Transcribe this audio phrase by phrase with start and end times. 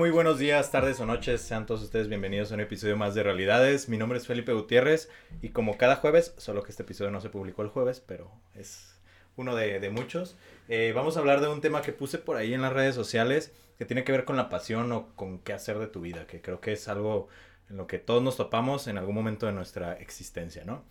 [0.00, 1.42] Muy buenos días, tardes o noches.
[1.42, 3.90] Sean todos ustedes bienvenidos a un episodio más de Realidades.
[3.90, 5.10] Mi nombre es Felipe Gutiérrez
[5.42, 8.98] y como cada jueves, solo que este episodio no se publicó el jueves, pero es
[9.36, 10.38] uno de, muchos,
[10.70, 13.52] eh, vamos a hablar de un tema que puse por ahí en las redes sociales
[13.76, 16.40] que tiene que ver con la pasión o con qué hacer de tu vida, que
[16.40, 17.28] creo que es algo
[17.68, 20.82] en lo que todos nos topamos en algún momento de nuestra existencia, ¿no?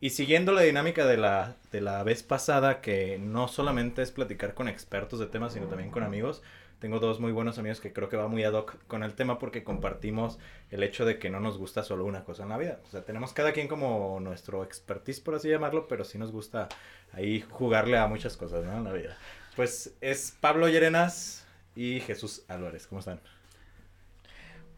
[0.00, 4.52] Y siguiendo la dinámica de la, de la vez pasada, que no solamente es platicar
[4.52, 6.42] con expertos de temas, sino también con amigos,
[6.78, 9.38] tengo dos muy buenos amigos que creo que va muy ad hoc con el tema
[9.38, 10.38] porque compartimos
[10.70, 12.80] el hecho de que no nos gusta solo una cosa en la vida.
[12.86, 16.68] O sea, tenemos cada quien como nuestro expertise, por así llamarlo, pero sí nos gusta
[17.12, 18.76] ahí jugarle a muchas cosas, ¿no?
[18.76, 19.16] En la vida.
[19.56, 22.86] Pues es Pablo Llerenas y Jesús Álvarez.
[22.86, 23.20] ¿Cómo están?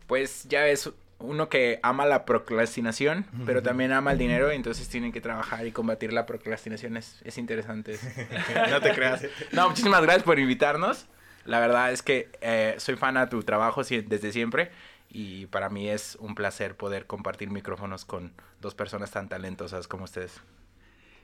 [0.06, 5.12] Pues ya es uno que ama la procrastinación, pero también ama el dinero, entonces tienen
[5.12, 6.96] que trabajar y combatir la procrastinación.
[6.96, 7.98] Es, es interesante.
[8.70, 9.26] no te creas.
[9.52, 11.06] No, muchísimas gracias por invitarnos.
[11.50, 14.70] La verdad es que eh, soy fan de tu trabajo desde siempre
[15.10, 20.04] y para mí es un placer poder compartir micrófonos con dos personas tan talentosas como
[20.04, 20.40] ustedes.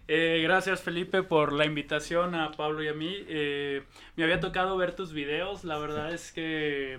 [0.08, 3.24] Eh, gracias Felipe por la invitación a Pablo y a mí.
[3.28, 3.84] Eh,
[4.16, 6.98] me había tocado ver tus videos, la verdad es que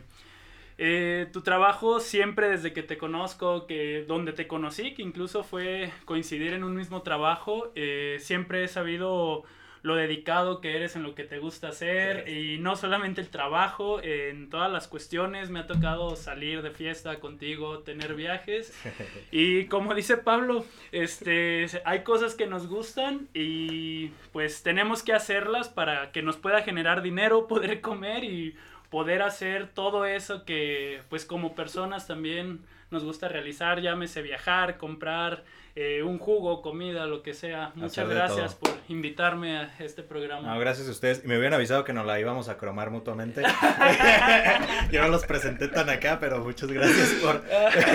[1.33, 6.53] tu trabajo siempre desde que te conozco, que donde te conocí, que incluso fue coincidir
[6.53, 7.73] en un mismo trabajo,
[8.20, 9.44] siempre he sabido
[9.81, 14.02] lo dedicado que eres en lo que te gusta hacer y no solamente el trabajo,
[14.02, 15.50] en todas las cuestiones.
[15.50, 18.73] Me ha tocado salir de fiesta contigo, tener viajes.
[19.32, 25.70] Y como dice Pablo, este hay cosas que nos gustan y pues tenemos que hacerlas
[25.70, 28.55] para que nos pueda generar dinero, poder comer y
[28.89, 35.43] poder hacer todo eso que pues como personas también nos gusta realizar, llámese viajar, comprar
[35.75, 37.71] eh, un jugo, comida, lo que sea.
[37.75, 40.53] Muchas gracias por invitarme a este programa.
[40.53, 41.21] No, gracias a ustedes.
[41.23, 43.43] Y me habían avisado que nos la íbamos a cromar mutuamente.
[44.92, 47.43] Yo no los presenté tan acá, pero muchas gracias por,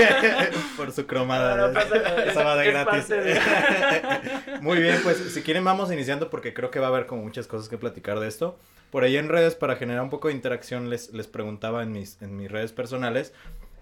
[0.76, 1.72] por su cromada.
[2.26, 3.08] Esa va de gratis.
[4.60, 7.46] Muy bien, pues si quieren vamos iniciando porque creo que va a haber como muchas
[7.46, 8.58] cosas que platicar de esto.
[8.90, 12.20] Por ahí en redes, para generar un poco de interacción, les, les preguntaba en mis,
[12.20, 13.32] en mis redes personales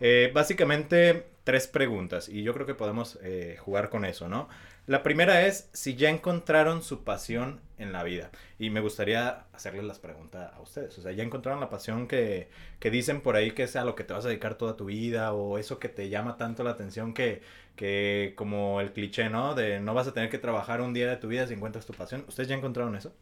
[0.00, 4.48] eh, básicamente tres preguntas y yo creo que podemos eh, jugar con eso, ¿no?
[4.86, 9.84] La primera es si ya encontraron su pasión en la vida y me gustaría hacerles
[9.84, 12.48] las preguntas a ustedes, o sea, ya encontraron la pasión que,
[12.80, 14.86] que, dicen por ahí que es a lo que te vas a dedicar toda tu
[14.86, 17.42] vida o eso que te llama tanto la atención que,
[17.76, 19.54] que como el cliché, ¿no?
[19.54, 21.92] De no vas a tener que trabajar un día de tu vida si encuentras tu
[21.92, 22.24] pasión.
[22.28, 23.12] ¿Ustedes ya encontraron eso?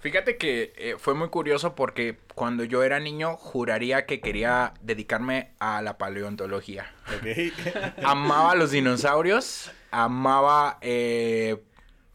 [0.00, 5.52] Fíjate que eh, fue muy curioso porque cuando yo era niño juraría que quería dedicarme
[5.58, 6.90] a la paleontología.
[8.02, 11.62] amaba los dinosaurios, amaba eh,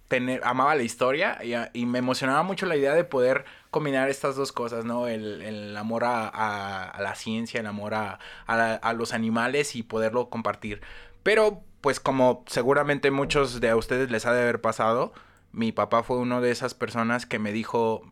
[0.08, 1.38] tener, amaba la historia
[1.74, 5.08] y, me emocionaba mucho la idea de poder combinar estas dos cosas, ¿no?
[5.08, 10.82] El, amor a, la ciencia, el amor a, a los animales y poderlo compartir.
[11.22, 15.14] Pero, pues como seguramente muchos de ustedes les ha de haber pasado,
[15.56, 18.04] mi papá fue uno de esas personas que me dijo,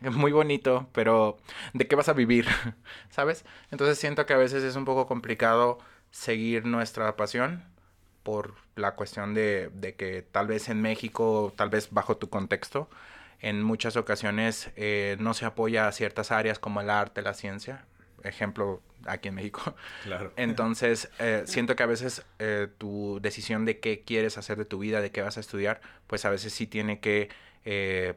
[0.00, 1.38] es muy bonito, pero
[1.72, 2.46] ¿de qué vas a vivir?
[3.10, 3.44] ¿Sabes?
[3.70, 5.78] Entonces siento que a veces es un poco complicado
[6.10, 7.64] seguir nuestra pasión
[8.22, 12.88] por la cuestión de, de que tal vez en México, tal vez bajo tu contexto,
[13.40, 17.86] en muchas ocasiones eh, no se apoya a ciertas áreas como el arte, la ciencia.
[18.24, 19.74] Ejemplo, aquí en México.
[20.04, 20.32] Claro.
[20.36, 24.78] Entonces, eh, siento que a veces eh, tu decisión de qué quieres hacer de tu
[24.78, 27.28] vida, de qué vas a estudiar, pues a veces sí tiene que,
[27.64, 28.14] eh,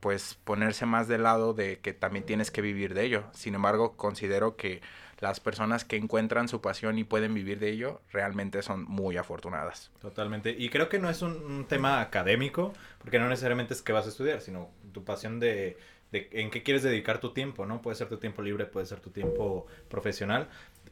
[0.00, 3.24] pues, ponerse más del lado de que también tienes que vivir de ello.
[3.32, 4.80] Sin embargo, considero que
[5.20, 9.90] las personas que encuentran su pasión y pueden vivir de ello realmente son muy afortunadas.
[10.00, 10.54] Totalmente.
[10.56, 14.10] Y creo que no es un tema académico, porque no necesariamente es que vas a
[14.10, 15.76] estudiar, sino tu pasión de
[16.12, 17.82] de en qué quieres dedicar tu tiempo, ¿no?
[17.82, 20.48] Puede ser tu tiempo libre, puede ser tu tiempo profesional,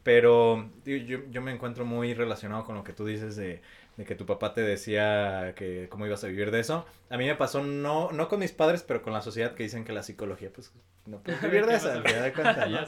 [0.07, 3.61] pero yo, yo me encuentro muy relacionado con lo que tú dices de,
[3.97, 6.85] de, que tu papá te decía que cómo ibas a vivir de eso.
[7.09, 9.83] A mí me pasó no, no con mis padres, pero con la sociedad que dicen
[9.83, 10.71] que la psicología, pues,
[11.05, 12.79] no puede vivir de eso, al de cuentas, ¿no?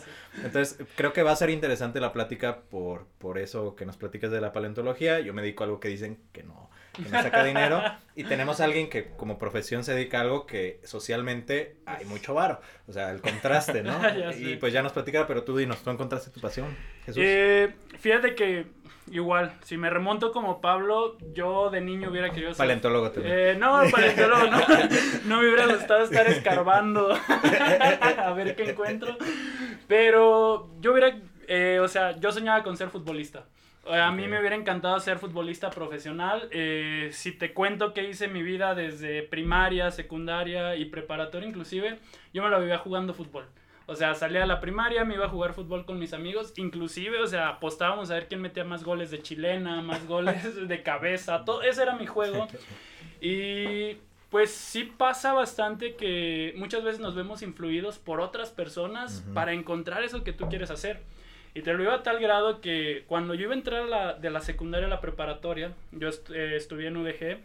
[0.46, 4.32] Entonces, creo que va a ser interesante la plática por, por eso que nos platicas
[4.32, 5.20] de la paleontología.
[5.20, 6.70] Yo me dedico a algo que dicen que no,
[7.04, 7.82] que me saca dinero.
[8.16, 12.34] Y tenemos a alguien que como profesión se dedica a algo que socialmente hay mucho
[12.34, 12.60] varo.
[12.88, 14.00] O sea, el contraste, ¿no?
[14.38, 16.76] y pues ya nos platica, pero tú dinos, ¿tú encontraste tu pasión,
[17.06, 17.22] Jesús?
[17.26, 18.68] Eh, fíjate que
[19.12, 22.58] igual, si me remonto como Pablo, yo de niño hubiera querido ser...
[22.58, 23.36] Paleontólogo también.
[23.38, 24.60] Eh, no, paleontólogo no.
[25.26, 27.10] No me hubiera gustado estar escarbando
[28.18, 29.18] a ver qué encuentro.
[29.88, 31.18] Pero yo hubiera,
[31.48, 33.46] eh, o sea, yo soñaba con ser futbolista.
[33.88, 36.48] A mí me hubiera encantado ser futbolista profesional.
[36.52, 41.98] Eh, si te cuento que hice mi vida desde primaria, secundaria y preparatoria inclusive,
[42.34, 43.46] yo me lo vivía jugando fútbol.
[43.88, 47.20] O sea, salía a la primaria, me iba a jugar fútbol con mis amigos, inclusive,
[47.24, 51.44] o sea, apostábamos a ver quién metía más goles de chilena, más goles de cabeza,
[51.44, 52.48] todo ese era mi juego.
[53.20, 53.98] Y
[54.30, 60.04] pues sí pasa bastante que muchas veces nos vemos influidos por otras personas para encontrar
[60.04, 61.02] eso que tú quieres hacer.
[61.60, 64.30] Y te lo digo a tal grado que cuando yo iba a entrar la, de
[64.30, 67.38] la secundaria a la preparatoria, yo eh, estudié en UDG,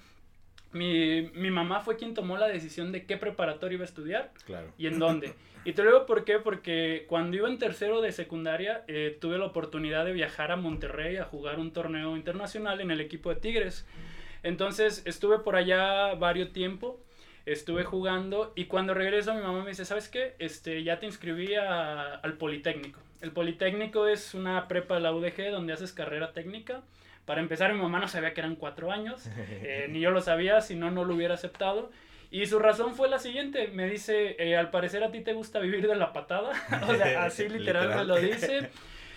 [0.70, 4.68] mi, mi, mamá fue quien tomó la decisión de qué preparatoria iba a estudiar claro.
[4.78, 5.34] y en dónde.
[5.64, 9.36] Y te lo digo por qué, porque cuando iba en tercero de secundaria eh, tuve
[9.36, 13.40] la oportunidad de viajar a Monterrey a jugar un torneo internacional en el equipo de
[13.40, 13.84] Tigres.
[14.44, 17.00] Entonces estuve por allá varios tiempo,
[17.46, 20.34] estuve jugando y cuando regreso mi mamá me dice, ¿sabes qué?
[20.38, 23.00] Este, ya te inscribí al Politécnico.
[23.20, 26.82] El Politécnico es una prepa de la UDG donde haces carrera técnica.
[27.24, 30.60] Para empezar, mi mamá no sabía que eran cuatro años, eh, ni yo lo sabía,
[30.60, 31.90] si no, no lo hubiera aceptado.
[32.30, 35.60] Y su razón fue la siguiente, me dice, eh, al parecer a ti te gusta
[35.60, 36.50] vivir de la patada,
[36.88, 38.70] o sea, así literal me lo dice.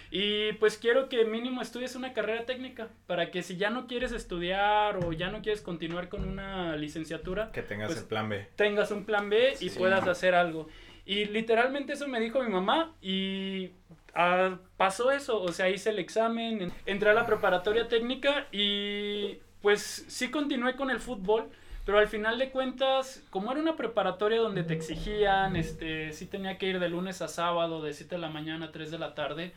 [0.10, 4.12] Y pues quiero que mínimo estudies una carrera técnica para que si ya no quieres
[4.12, 8.48] estudiar o ya no quieres continuar con una licenciatura, que tengas pues el plan B.
[8.56, 10.68] Tengas un plan B y puedas hacer algo.
[11.06, 13.72] Y literalmente eso me dijo mi mamá y
[14.14, 20.06] ah, pasó eso, o sea, hice el examen, entré a la preparatoria técnica y pues
[20.08, 21.50] sí continué con el fútbol,
[21.86, 26.58] pero al final de cuentas, como era una preparatoria donde te exigían, este, sí tenía
[26.58, 29.16] que ir de lunes a sábado, de 7 de la mañana a 3 de la
[29.16, 29.54] tarde,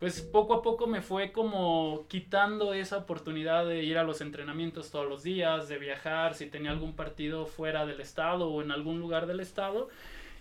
[0.00, 4.90] pues poco a poco me fue como quitando esa oportunidad de ir a los entrenamientos
[4.90, 8.98] todos los días, de viajar, si tenía algún partido fuera del estado o en algún
[8.98, 9.90] lugar del estado.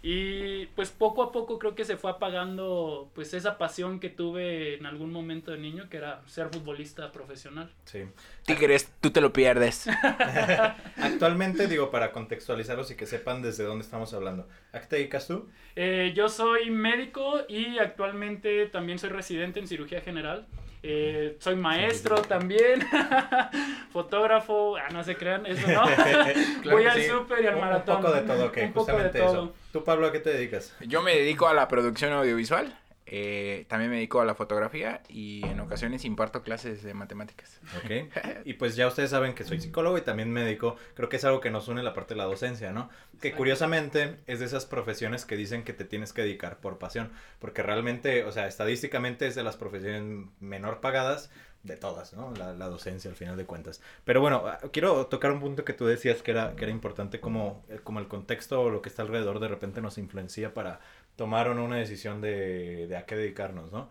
[0.02, 4.76] Y pues poco a poco creo que se fue apagando pues esa pasión que tuve
[4.76, 7.70] en algún momento de niño que era ser futbolista profesional.
[7.84, 8.04] Sí.
[8.46, 9.88] Tigres, tú te lo pierdes.
[10.98, 14.48] Actualmente, digo, para contextualizarlos y que sepan desde dónde estamos hablando.
[14.72, 15.50] ¿A qué te dedicas tú?
[15.76, 20.48] Eh, yo soy médico y actualmente también soy residente en cirugía general.
[20.82, 22.88] Eh, soy maestro también,
[23.92, 25.84] fotógrafo, ah, no se crean, eso no.
[26.72, 27.98] Voy al súper y al maratón.
[27.98, 29.54] Un poco de todo, ok, un poco de todo.
[29.74, 30.74] ¿Tú, Pablo, a qué te dedicas?
[30.80, 32.79] Yo me dedico a la producción audiovisual.
[33.12, 37.60] Eh, también me dedico a la fotografía y en ocasiones imparto clases de matemáticas.
[37.84, 38.14] Ok.
[38.46, 41.26] Y pues ya ustedes saben que soy psicólogo y también me dedico, creo que es
[41.26, 42.90] algo que nos une la parte de la docencia, ¿no?
[43.20, 47.12] Que curiosamente es de esas profesiones que dicen que te tienes que dedicar por pasión,
[47.40, 51.32] porque realmente, o sea, estadísticamente es de las profesiones menor pagadas
[51.64, 52.34] de todas, ¿no?
[52.38, 53.82] La, la, docencia al final de cuentas.
[54.06, 57.20] Pero bueno, ah, quiero tocar un punto que tú decías que era, que era importante,
[57.20, 60.80] como, eh, como el contexto o lo que está alrededor de repente nos influencia para
[61.20, 63.90] tomaron una decisión de, de a qué dedicarnos, ¿no?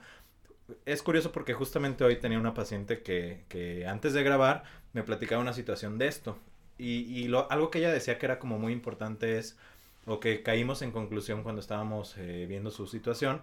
[0.87, 4.65] Es curioso porque justamente hoy tenía una paciente que, que antes de grabar
[4.95, 6.39] me platicaba una situación de esto.
[6.79, 9.59] Y, y lo, algo que ella decía que era como muy importante es,
[10.07, 13.43] o que caímos en conclusión cuando estábamos eh, viendo su situación,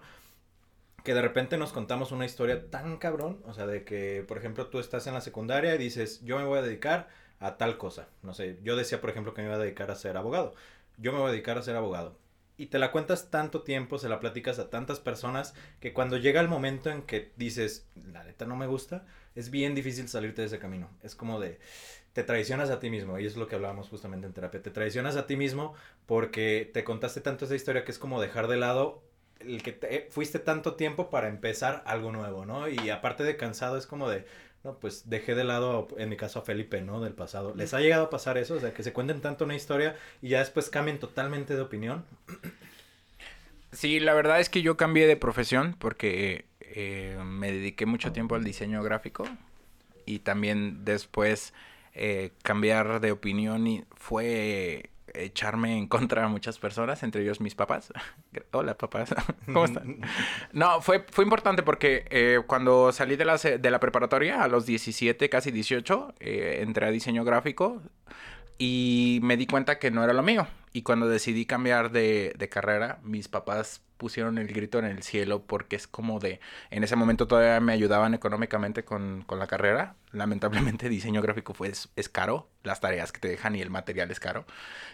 [1.04, 4.66] que de repente nos contamos una historia tan cabrón, o sea, de que, por ejemplo,
[4.66, 7.08] tú estás en la secundaria y dices, yo me voy a dedicar
[7.38, 8.08] a tal cosa.
[8.24, 10.54] No sé, yo decía, por ejemplo, que me iba a dedicar a ser abogado.
[10.98, 12.25] Yo me voy a dedicar a ser abogado
[12.58, 16.40] y te la cuentas tanto tiempo, se la platicas a tantas personas, que cuando llega
[16.40, 20.46] el momento en que dices, la neta no me gusta, es bien difícil salirte de
[20.46, 20.88] ese camino.
[21.02, 21.58] Es como de,
[22.12, 25.16] te traicionas a ti mismo, y es lo que hablábamos justamente en terapia, te traicionas
[25.16, 25.74] a ti mismo
[26.06, 29.02] porque te contaste tanto esa historia que es como dejar de lado
[29.40, 32.68] el que te, fuiste tanto tiempo para empezar algo nuevo, ¿no?
[32.68, 34.24] Y aparte de cansado es como de,
[34.66, 37.00] no, pues dejé de lado, en mi caso, a Felipe, ¿no?
[37.00, 37.54] Del pasado.
[37.54, 38.54] ¿Les ha llegado a pasar eso?
[38.54, 42.04] O sea, que se cuenten tanto una historia y ya después cambien totalmente de opinión.
[43.70, 48.34] Sí, la verdad es que yo cambié de profesión porque eh, me dediqué mucho tiempo
[48.34, 49.24] al diseño gráfico
[50.04, 51.54] y también después
[51.94, 54.90] eh, cambiar de opinión y fue
[55.24, 57.92] echarme en contra a muchas personas, entre ellos mis papás.
[58.52, 59.14] Hola, papás.
[59.46, 60.00] ¿Cómo están?
[60.52, 64.66] No, fue, fue importante porque eh, cuando salí de la, de la preparatoria a los
[64.66, 67.82] 17, casi 18, eh, entré a diseño gráfico
[68.58, 70.46] y me di cuenta que no era lo mío.
[70.76, 75.42] Y cuando decidí cambiar de, de carrera, mis papás pusieron el grito en el cielo
[75.46, 79.94] porque es como de, en ese momento todavía me ayudaban económicamente con, con la carrera.
[80.12, 84.20] Lamentablemente diseño gráfico fue, es, caro, las tareas que te dejan y el material es
[84.20, 84.44] caro.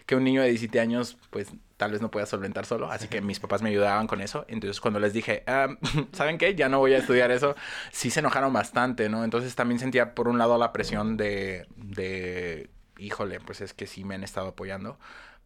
[0.07, 3.21] Que un niño de 17 años pues tal vez no pueda solventar solo, así que
[3.21, 4.45] mis papás me ayudaban con eso.
[4.47, 5.67] Entonces cuando les dije, ah,
[6.12, 6.55] ¿saben qué?
[6.55, 7.57] Ya no voy a estudiar eso,
[7.91, 9.25] sí se enojaron bastante, ¿no?
[9.25, 14.05] Entonces también sentía por un lado la presión de, de híjole, pues es que sí
[14.05, 14.97] me han estado apoyando.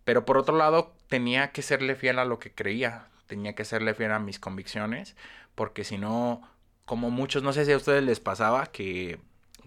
[0.07, 3.95] Pero por otro lado, tenía que serle fiel a lo que creía tenía que serle
[3.95, 5.17] fiel a mis convicciones,
[5.55, 6.43] porque si no,
[6.85, 9.19] como muchos, no sé si a ustedes les pasaba que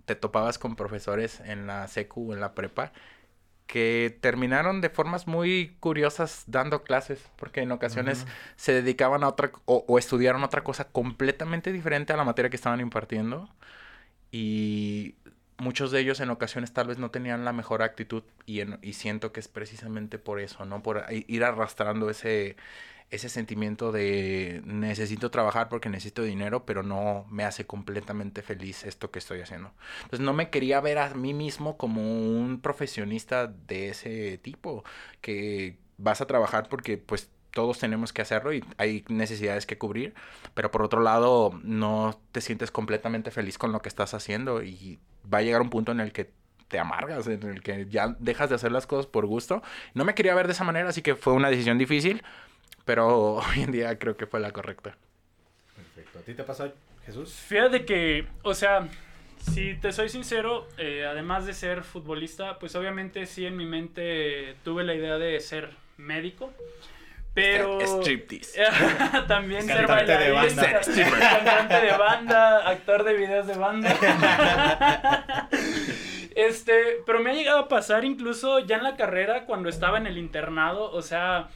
[0.06, 2.92] te topabas con profesores en la secu o en la prepa
[3.68, 9.52] que terminaron de formas muy curiosas dando clases, porque en ocasiones se dedicaban a otra
[9.66, 13.48] o, o, estudiaron otra cosa completamente diferente a la materia que estaban impartiendo
[14.32, 15.14] y
[15.60, 19.32] muchos de ellos en ocasiones tal vez no tenían la mejor actitud y, y siento
[19.32, 20.82] que es precisamente por eso, ¿no?
[20.82, 22.56] Por ir arrastrando ese,
[23.12, 29.12] ese sentimiento de necesito trabajar porque necesito dinero, pero no me hace completamente feliz esto
[29.12, 29.72] que estoy haciendo.
[30.04, 34.84] Entonces no me quería ver a mí mismo como un profesionista de ese tipo,
[35.22, 40.14] que vas a trabajar porque pues todos tenemos que hacerlo y hay necesidades que cubrir,
[40.54, 45.00] pero por otro lado no te sientes completamente feliz con lo que estás haciendo y
[45.32, 46.32] va a llegar un punto en el que
[46.68, 49.62] te amargas, en el que ya dejas de hacer las cosas por gusto.
[49.94, 52.24] No me quería ver de esa manera, así que fue una decisión difícil,
[52.86, 54.96] pero hoy en día creo que fue la correcta.
[55.76, 56.20] Perfecto.
[56.20, 56.72] ¿A ti te pasa,
[57.06, 57.34] Jesús?
[57.34, 58.88] Fíjate que, o sea,
[59.42, 64.56] si te soy sincero, eh, además de ser futbolista, pues obviamente sí en mi mente
[64.64, 66.54] tuve la idea de ser médico.
[67.34, 67.80] Pero.
[67.82, 68.62] Striptease.
[69.28, 70.56] también ser bailarín.
[71.20, 73.96] Cantante de banda, actor de videos de banda.
[76.36, 80.08] este, pero me ha llegado a pasar incluso ya en la carrera cuando estaba en
[80.08, 80.92] el internado.
[80.92, 81.50] O sea,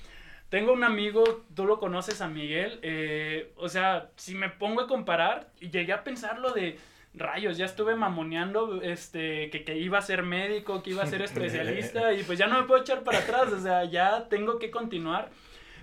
[0.54, 4.88] tengo un amigo, tú lo conoces a Miguel, eh, o sea, si me pongo a
[4.88, 6.78] comparar, y llegué a pensarlo de
[7.16, 11.24] rayos, ya estuve mamoneando este, que, que iba a ser médico, que iba a ser
[11.24, 14.70] especialista, y pues ya no me puedo echar para atrás, o sea, ya tengo que
[14.70, 15.32] continuar.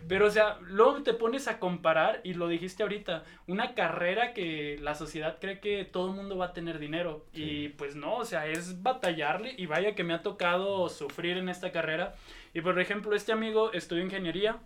[0.09, 4.79] Pero, o sea, luego te pones a comparar, y lo dijiste ahorita, una carrera que
[4.81, 7.27] la sociedad cree que todo el mundo va a tener dinero.
[7.33, 11.49] Y pues no, o sea, es batallarle, y vaya que me ha tocado sufrir en
[11.49, 12.15] esta carrera.
[12.55, 14.59] Y por ejemplo, este amigo estudió ingeniería,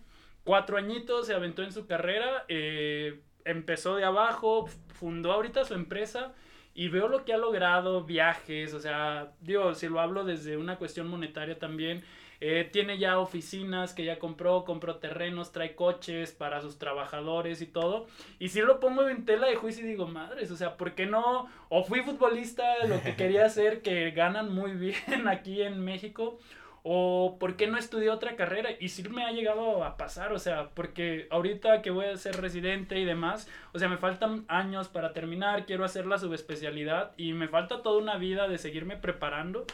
[0.45, 6.33] cuatro añitos, se aventó en su carrera, eh, empezó de abajo, fundó ahorita su empresa
[6.75, 10.77] y veo lo que ha logrado, viajes, o sea, digo, si lo hablo desde una
[10.77, 12.05] cuestión monetaria también,
[12.47, 17.67] eh, tiene ya oficinas que ya compró, compró terrenos, trae coches para sus trabajadores y
[17.67, 18.07] todo.
[18.39, 21.07] Y si lo pongo en tela de juicio y digo, madres, o sea, ¿por qué
[21.07, 21.49] no?
[21.71, 26.39] O fui futbolista, lo que quería hacer, que ganan muy bien aquí en México
[26.83, 30.39] o por qué no estudié otra carrera y sí me ha llegado a pasar, o
[30.39, 34.89] sea, porque ahorita que voy a ser residente y demás, o sea, me faltan años
[34.89, 39.65] para terminar, quiero hacer la subespecialidad y me falta toda una vida de seguirme preparando.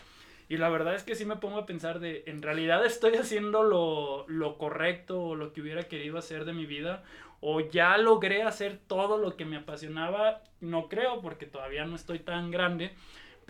[0.51, 3.63] Y la verdad es que sí me pongo a pensar de, en realidad estoy haciendo
[3.63, 7.05] lo, lo correcto o lo que hubiera querido hacer de mi vida,
[7.39, 12.19] o ya logré hacer todo lo que me apasionaba, no creo porque todavía no estoy
[12.19, 12.91] tan grande,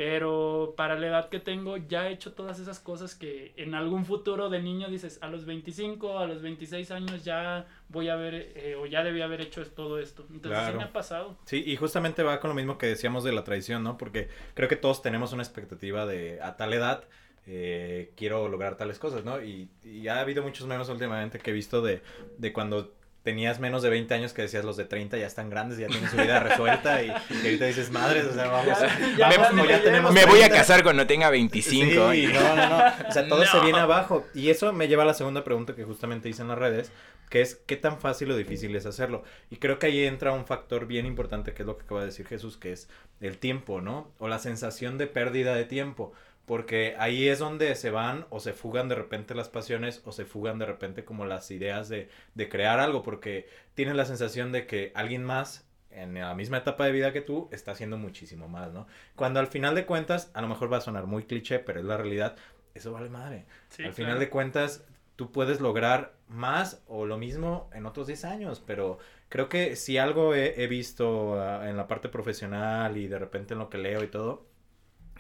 [0.00, 4.06] pero para la edad que tengo ya he hecho todas esas cosas que en algún
[4.06, 8.50] futuro de niño dices, a los 25, a los 26 años ya voy a ver
[8.56, 10.24] eh, o ya debía haber hecho todo esto.
[10.30, 11.36] Entonces sí me ha pasado.
[11.44, 13.98] Sí, y justamente va con lo mismo que decíamos de la tradición, ¿no?
[13.98, 17.04] Porque creo que todos tenemos una expectativa de a tal edad
[17.46, 19.42] eh, quiero lograr tales cosas, ¿no?
[19.42, 22.02] Y, y, ha habido muchos memes últimamente que he visto de,
[22.38, 25.78] de cuando tenías menos de 20 años que decías los de 30 ya están grandes,
[25.78, 28.78] ya tienen su vida resuelta y, ahorita dices, madres, o sea, vamos,
[29.16, 32.12] ya, tenemos Me voy a casar cuando tenga 25.
[32.12, 34.26] Sí, no, no, no, o sea, todo se viene abajo.
[34.34, 36.92] Y eso me lleva a la segunda pregunta que justamente hice en las redes,
[37.28, 39.22] que es, ¿qué tan fácil o difícil es hacerlo?
[39.50, 42.06] Y creo que ahí entra un factor bien importante, que es lo que acaba de
[42.06, 42.88] decir Jesús, que es
[43.20, 44.10] el tiempo, ¿no?
[44.18, 46.12] O la sensación de pérdida de tiempo
[46.50, 50.24] porque ahí es donde se van o se fugan de repente las pasiones o se
[50.24, 54.66] fugan de repente como las ideas de, de crear algo, porque tienes la sensación de
[54.66, 58.72] que alguien más en la misma etapa de vida que tú está haciendo muchísimo más,
[58.72, 58.88] ¿no?
[59.14, 61.86] Cuando al final de cuentas, a lo mejor va a sonar muy cliché, pero es
[61.86, 62.34] la realidad,
[62.74, 63.46] eso vale madre.
[63.84, 68.60] al final de cuentas, tú puedes lograr más o lo mismo en otros 10 años,
[68.66, 73.20] pero creo que si algo he, he visto ah, en la parte profesional y de
[73.20, 74.49] repente en lo que leo y todo,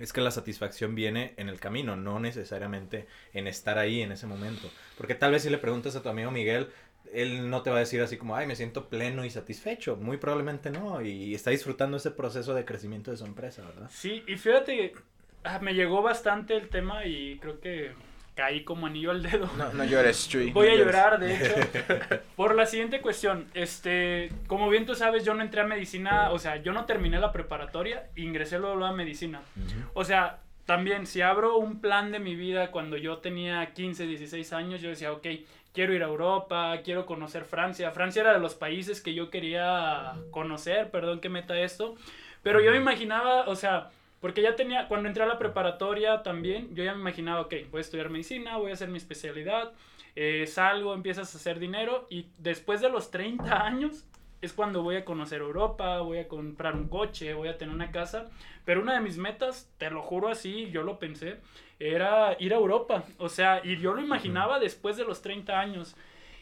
[0.00, 4.26] es que la satisfacción viene en el camino, no necesariamente en estar ahí en ese
[4.26, 4.70] momento.
[4.96, 6.70] Porque tal vez si le preguntas a tu amigo Miguel,
[7.12, 9.96] él no te va a decir así como, ay, me siento pleno y satisfecho.
[9.96, 11.02] Muy probablemente no.
[11.02, 13.90] Y está disfrutando ese proceso de crecimiento de su empresa, ¿verdad?
[13.92, 14.92] Sí, y fíjate,
[15.44, 17.92] ah, me llegó bastante el tema y creo que
[18.40, 19.50] caí como anillo al dedo.
[19.58, 20.50] No, no llores, Chuy.
[20.50, 20.86] Voy no a llores.
[20.94, 23.46] llorar, de hecho, por la siguiente cuestión.
[23.52, 27.20] Este, como bien tú sabes, yo no entré a medicina, o sea, yo no terminé
[27.20, 29.42] la preparatoria, ingresé luego a medicina.
[29.92, 34.52] O sea, también si abro un plan de mi vida cuando yo tenía 15, 16
[34.54, 35.26] años, yo decía, ok,
[35.74, 37.90] quiero ir a Europa, quiero conocer Francia.
[37.90, 41.94] Francia era de los países que yo quería conocer, perdón que meta esto,
[42.42, 43.90] pero yo me imaginaba, o sea,
[44.20, 47.78] porque ya tenía, cuando entré a la preparatoria también, yo ya me imaginaba, ok, voy
[47.78, 49.72] a estudiar medicina, voy a hacer mi especialidad,
[50.14, 54.04] eh, salgo, empiezas a hacer dinero y después de los 30 años
[54.40, 57.90] es cuando voy a conocer Europa, voy a comprar un coche, voy a tener una
[57.90, 58.30] casa.
[58.64, 61.40] Pero una de mis metas, te lo juro así, yo lo pensé,
[61.78, 63.04] era ir a Europa.
[63.18, 65.94] O sea, y yo lo imaginaba después de los 30 años.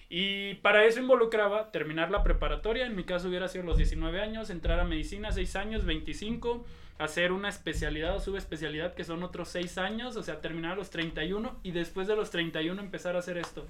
[0.09, 4.49] Y para eso involucraba terminar la preparatoria, en mi caso hubiera sido los 19 años,
[4.49, 6.65] entrar a medicina 6 años, 25,
[6.99, 10.91] hacer una especialidad o subespecialidad que son otros 6 años, o sea, terminar a los
[10.91, 13.67] 31 y después de los 31 empezar a hacer esto.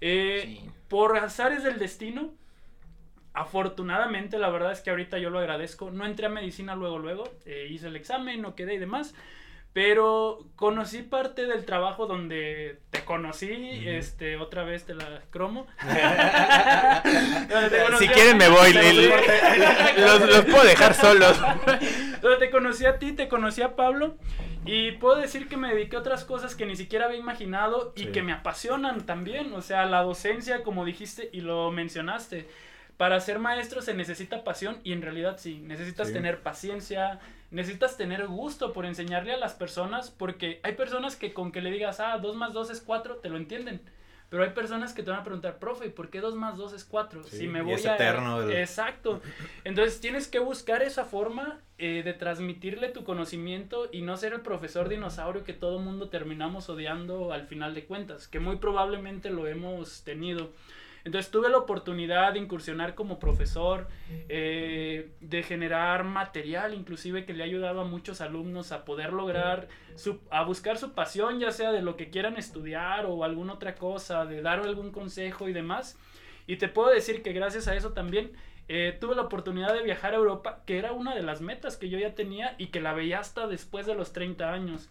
[0.00, 0.70] Eh, Sí.
[0.88, 2.30] Por azares del destino,
[3.34, 5.90] afortunadamente, la verdad es que ahorita yo lo agradezco.
[5.90, 9.14] No entré a medicina luego, luego, eh, hice el examen, no quedé y demás.
[9.72, 13.50] Pero conocí parte del trabajo donde te conocí,
[13.86, 15.66] este, otra vez te la cromo.
[17.98, 18.70] Si quieren me voy.
[18.76, 19.08] el-
[19.96, 21.40] los puedo dejar solos.
[22.38, 24.16] te conocí a ti, te conocí a Pablo.
[24.64, 28.04] Y puedo decir que me dediqué a otras cosas que ni siquiera había imaginado y
[28.04, 28.06] Sí.
[28.12, 29.52] que me apasionan también.
[29.54, 32.48] O sea, la docencia, como dijiste y lo mencionaste.
[32.96, 36.14] Para ser maestro se necesita pasión y en realidad sí, necesitas Sí.
[36.14, 37.18] tener paciencia,
[37.50, 41.70] necesitas tener gusto por enseñarle a las personas porque hay personas que con que le
[41.72, 43.80] digas, ah, 2 más 2 es 4, te lo entienden.
[44.32, 46.86] Pero hay personas que te van a preguntar, profe, ¿por qué 2 más 2 es
[46.86, 47.22] 4?
[47.24, 47.96] Sí, si me voy es a...
[47.96, 49.20] eterno el- Exacto.
[49.62, 54.40] Entonces tienes que buscar esa forma eh, de transmitirle tu conocimiento y no ser el
[54.40, 59.46] profesor dinosaurio que todo mundo terminamos odiando al final de cuentas, que muy probablemente lo
[59.46, 60.50] hemos tenido.
[61.04, 63.88] Entonces tuve la oportunidad de incursionar como profesor,
[64.28, 69.68] eh, de generar material inclusive que le ha ayudado a muchos alumnos a poder lograr,
[69.96, 73.74] su, a buscar su pasión, ya sea de lo que quieran estudiar o alguna otra
[73.74, 75.98] cosa, de dar algún consejo y demás.
[76.46, 78.32] Y te puedo decir que gracias a eso también
[78.68, 81.88] eh, tuve la oportunidad de viajar a Europa, que era una de las metas que
[81.88, 84.88] yo ya tenía y que la veía hasta después de los 30 años.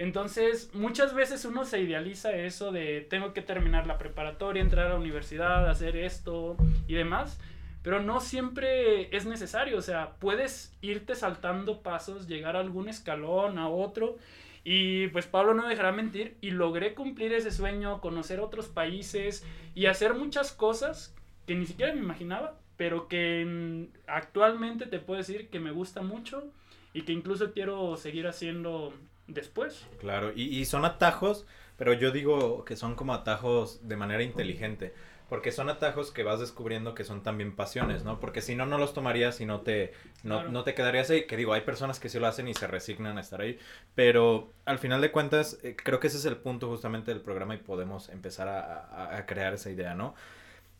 [0.00, 4.94] Entonces, muchas veces uno se idealiza eso de tengo que terminar la preparatoria, entrar a
[4.94, 6.56] la universidad, hacer esto
[6.88, 7.38] y demás,
[7.82, 13.58] pero no siempre es necesario, o sea, puedes irte saltando pasos, llegar a algún escalón,
[13.58, 14.16] a otro,
[14.64, 19.84] y pues Pablo no dejará mentir, y logré cumplir ese sueño, conocer otros países y
[19.84, 21.14] hacer muchas cosas
[21.46, 26.50] que ni siquiera me imaginaba, pero que actualmente te puedo decir que me gusta mucho
[26.94, 28.94] y que incluso quiero seguir haciendo
[29.34, 29.86] después.
[29.98, 34.94] Claro, y, y son atajos, pero yo digo que son como atajos de manera inteligente,
[35.28, 38.18] porque son atajos que vas descubriendo que son también pasiones, ¿no?
[38.18, 39.92] Porque si no, no los tomarías y no te,
[40.24, 40.50] no, Claro.
[40.50, 43.16] no te quedarías ahí, que digo, hay personas que sí lo hacen y se resignan
[43.16, 43.58] a estar ahí,
[43.94, 47.54] pero al final de cuentas, eh, creo que ese es el punto justamente del programa
[47.54, 50.14] y podemos empezar a, a- a crear esa idea, ¿no?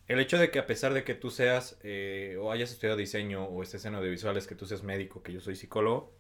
[0.08, 3.44] El hecho de que a pesar de que tú seas eh, o hayas estudiado diseño
[3.44, 6.12] o estés en audiovisuales, que tú seas médico, que yo soy psicólogo,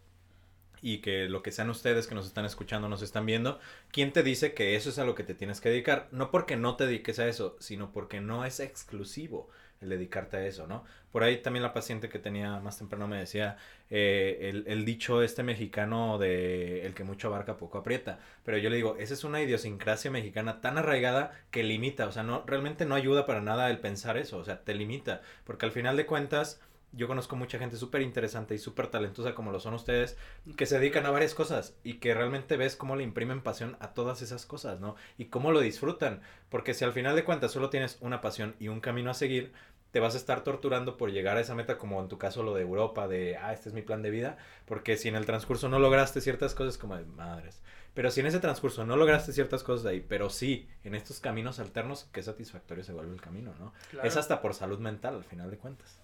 [0.82, 3.58] y que lo que sean ustedes que nos están escuchando, nos están viendo,
[3.90, 6.08] ¿quién te dice que eso es a lo que te tienes que dedicar?
[6.12, 9.48] No porque no te dediques a eso, sino porque no es exclusivo
[9.80, 10.84] el dedicarte a eso, ¿no?
[11.10, 13.56] Por ahí también la paciente que tenía más temprano me decía
[13.88, 18.70] eh, el, el dicho este mexicano de el que mucho abarca poco aprieta, pero yo
[18.70, 22.84] le digo, esa es una idiosincrasia mexicana tan arraigada que limita, o sea, no realmente
[22.84, 26.06] no ayuda para nada el pensar eso, o sea, te limita, porque al final de
[26.06, 26.60] cuentas
[26.92, 30.16] yo conozco mucha gente súper interesante y súper talentosa como lo son ustedes,
[30.56, 33.94] que se dedican a varias cosas y que realmente ves cómo le imprimen pasión a
[33.94, 34.96] todas esas cosas, ¿no?
[35.16, 38.68] Y cómo lo disfrutan, porque si al final de cuentas solo tienes una pasión y
[38.68, 39.52] un camino a seguir,
[39.92, 42.54] te vas a estar torturando por llegar a esa meta, como en tu caso lo
[42.54, 45.68] de Europa, de, ah, este es mi plan de vida, porque si en el transcurso
[45.68, 47.60] no lograste ciertas cosas, como de madres.
[47.92, 51.58] Pero si en ese transcurso no lograste ciertas cosas ahí, pero sí, en estos caminos
[51.58, 53.72] alternos, qué satisfactorio se vuelve el camino, ¿no?
[53.90, 54.06] Claro.
[54.06, 55.98] Es hasta por salud mental, al final de cuentas.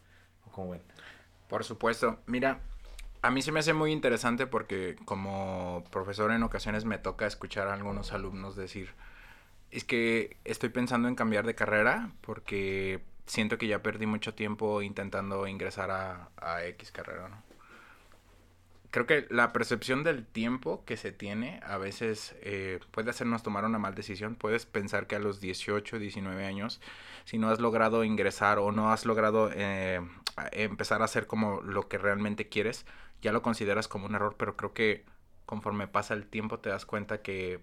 [1.48, 2.18] Por supuesto.
[2.26, 2.60] Mira,
[3.22, 7.68] a mí se me hace muy interesante porque como profesor en ocasiones me toca escuchar
[7.68, 8.90] a algunos alumnos decir,
[9.70, 14.82] es que estoy pensando en cambiar de carrera porque siento que ya perdí mucho tiempo
[14.82, 17.55] intentando ingresar a X carrera, ¿no?
[18.96, 23.62] Creo que la percepción del tiempo que se tiene a veces eh, puede hacernos tomar
[23.66, 24.36] una mal decisión.
[24.36, 26.80] Puedes pensar que a los 18, 19 años,
[27.26, 30.00] si no has logrado ingresar o no has logrado eh,
[30.52, 32.86] empezar a hacer como lo que realmente quieres,
[33.20, 35.04] ya lo consideras como un error, pero creo que
[35.44, 37.60] conforme pasa el tiempo te das cuenta que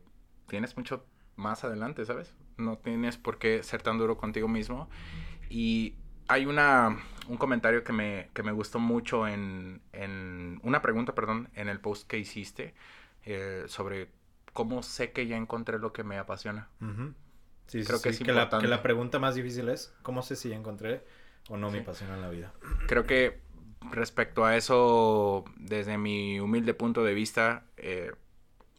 [0.47, 1.03] tienes mucho
[1.35, 2.35] más adelante, ¿sabes?
[2.57, 4.87] No tienes por qué ser tan duro contigo mismo.
[5.49, 5.95] Y
[6.27, 11.49] hay una, un comentario que me, que me gustó mucho en, en, una pregunta, perdón,
[11.55, 12.73] en el post que hiciste
[13.25, 14.09] eh, sobre
[14.53, 16.69] cómo sé que ya encontré lo que me apasiona.
[17.67, 20.49] Sí, Creo que es que la, que la, pregunta más difícil es, ¿cómo sé si
[20.49, 21.05] ya encontré
[21.49, 22.53] o no mi pasión en la vida?
[22.87, 23.41] Creo que
[23.91, 28.11] respecto a eso, desde mi humilde punto de vista, eh,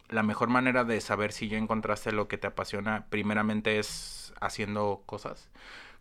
[0.09, 5.03] la mejor manera de saber si ya encontraste lo que te apasiona, primeramente es haciendo
[5.05, 5.49] cosas.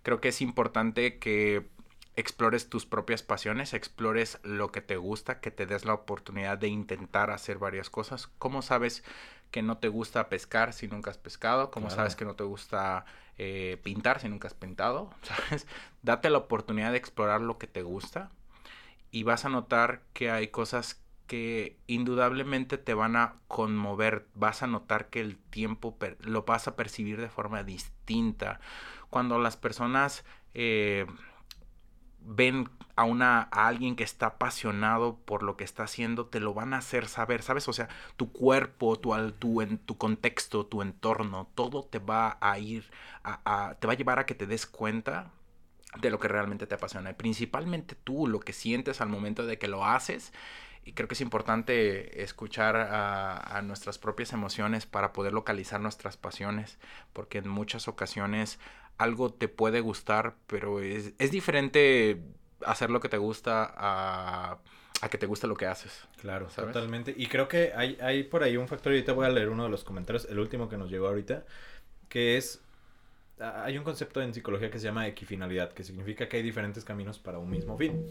[0.05, 1.67] Creo que es importante que
[2.15, 6.69] explores tus propias pasiones, explores lo que te gusta, que te des la oportunidad de
[6.69, 8.29] intentar hacer varias cosas.
[8.39, 9.03] ¿Cómo sabes
[9.51, 11.71] que no te gusta pescar si nunca has pescado?
[11.71, 13.05] ¿Cómo sabes que no te gusta
[13.39, 15.11] eh, pintar si nunca has pintado?
[15.23, 15.67] ¿Sabes?
[16.03, 18.31] Date la oportunidad de explorar lo que te gusta
[19.11, 24.67] y vas a notar que hay cosas que indudablemente te van a conmover, vas a
[24.67, 28.61] notar que el tiempo lo vas a percibir de forma distinta.
[29.15, 30.25] Cuando las personas
[30.55, 31.07] eh,
[32.19, 36.53] ven a una a alguien que está apasionado por lo que está haciendo, te lo
[36.53, 37.69] van a hacer saber, ¿sabes?
[37.69, 42.59] O sea, tu cuerpo, tu, tu, en, tu contexto, tu entorno, todo te va a
[42.59, 42.91] ir,
[43.23, 45.31] a, te va a llevar a que te des cuenta
[46.01, 47.13] de lo que realmente te apasiona.
[47.13, 50.33] Principalmente tú, lo que sientes al momento de que lo haces.
[50.85, 56.79] Y creo que es importante escuchar a nuestras propias emociones para poder localizar nuestras pasiones,
[57.15, 58.59] porque en muchas ocasiones
[58.99, 62.21] algo te puede gustar, pero es, es diferente
[62.65, 64.59] hacer lo que te gusta a,
[65.01, 66.07] a, que te guste lo que haces.
[66.21, 67.15] Claro, totalmente.
[67.17, 69.71] Y creo que hay, hay por ahí un factor, ahorita voy a leer uno de
[69.71, 71.45] los comentarios, el último que nos llegó ahorita,
[72.09, 72.63] que es,
[73.39, 77.19] hay un concepto en psicología que se llama equifinalidad, que significa que hay diferentes caminos
[77.19, 78.07] para un mismo fin.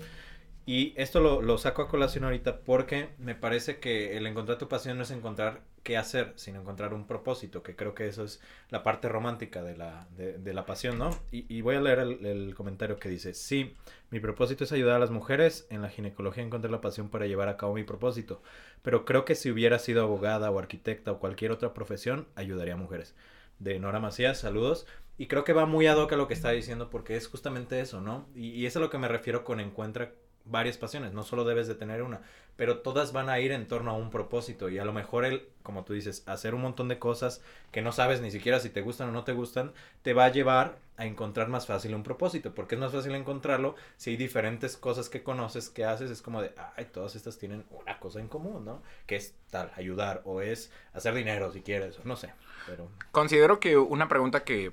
[0.65, 4.69] Y esto lo, lo, saco a colación ahorita porque me parece que el encontrar tu
[4.69, 8.41] pasión no es encontrar qué hacer, sino encontrar un propósito, que creo que eso es
[8.69, 11.09] la parte romántica de la, de, de la pasión, ¿no?
[11.31, 13.75] Y, y, voy a leer el, el, comentario que dice, sí,
[14.09, 17.49] mi propósito es ayudar a las mujeres, en la ginecología encontré la pasión para llevar
[17.49, 18.41] a cabo mi propósito,
[18.81, 22.77] pero creo que si hubiera sido abogada o arquitecta o cualquier otra profesión, ayudaría a
[22.77, 23.15] mujeres.
[23.59, 24.87] De Nora Macías, saludos.
[25.17, 27.79] Y creo que va muy ad hoc a lo que está diciendo porque es justamente
[27.79, 28.27] eso, ¿no?
[28.33, 30.11] Y, y es a lo que me refiero con encuentra
[30.45, 32.21] varias pasiones, no solo debes de tener una,
[32.55, 35.47] pero todas van a ir en torno a un propósito y a lo mejor el,
[35.63, 38.81] como tú dices, hacer un montón de cosas que no sabes ni siquiera si te
[38.81, 42.53] gustan o no te gustan, te va a llevar a encontrar más fácil un propósito,
[42.53, 46.41] porque es más fácil encontrarlo si hay diferentes cosas que conoces, que haces, es como
[46.41, 48.83] de, ay, todas estas tienen una cosa en común, ¿no?
[49.07, 52.33] Que es tal, ayudar o es hacer dinero si quieres, no sé,
[52.67, 52.89] pero...
[53.11, 54.71] Considero que una pregunta que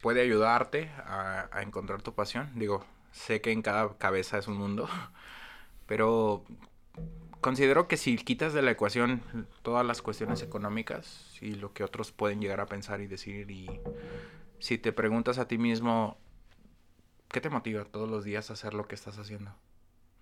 [0.00, 4.56] puede ayudarte a, a encontrar tu pasión, digo, Sé que en cada cabeza es un
[4.56, 4.88] mundo,
[5.86, 6.44] pero
[7.42, 9.22] considero que si quitas de la ecuación
[9.62, 13.68] todas las cuestiones económicas y lo que otros pueden llegar a pensar y decir y
[14.60, 16.16] si te preguntas a ti mismo
[17.28, 19.52] qué te motiva todos los días a hacer lo que estás haciendo,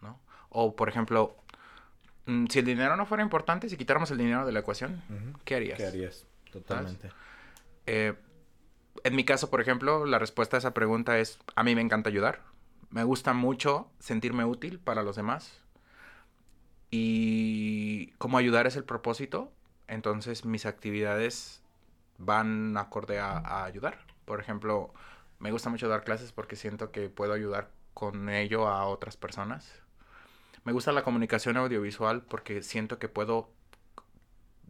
[0.00, 0.18] ¿no?
[0.48, 1.36] O por ejemplo,
[2.26, 5.02] mm, si el dinero no fuera importante, si quitáramos el dinero de la ecuación,
[5.44, 5.76] ¿qué harías?
[5.76, 6.26] ¿Qué harías?
[6.50, 7.10] Totalmente.
[7.86, 8.14] Eh,
[9.04, 12.08] en mi caso, por ejemplo, la respuesta a esa pregunta es, a mí me encanta
[12.08, 12.49] ayudar
[12.90, 15.62] me gusta mucho sentirme útil para los demás.
[16.90, 19.52] Y como ayudar es el propósito,
[19.86, 21.62] entonces mis actividades
[22.18, 23.98] van acorde a, ayudar.
[24.24, 24.92] Por ejemplo,
[25.38, 29.82] me gusta mucho dar clases porque siento que puedo ayudar con ello a otras personas.
[30.64, 33.50] Me gusta la comunicación audiovisual porque siento que puedo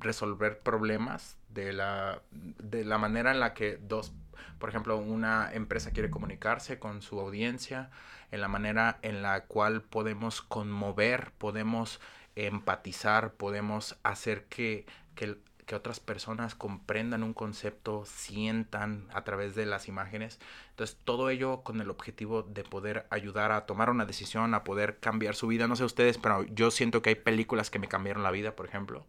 [0.00, 4.12] resolver problemas de la, de la manera en la que dos
[4.60, 7.90] por ejemplo, una empresa quiere comunicarse con su audiencia,
[8.30, 11.98] en la manera en la cual podemos conmover, podemos
[12.36, 14.84] empatizar, podemos hacer que,
[15.14, 20.38] que, que otras personas comprendan un concepto, sientan a través de las imágenes.
[20.70, 24.98] Entonces, todo ello con el objetivo de poder ayudar a tomar una decisión, a poder
[24.98, 25.68] cambiar su vida.
[25.68, 28.66] No sé ustedes, pero yo siento que hay películas que me cambiaron la vida, por
[28.66, 29.06] ejemplo,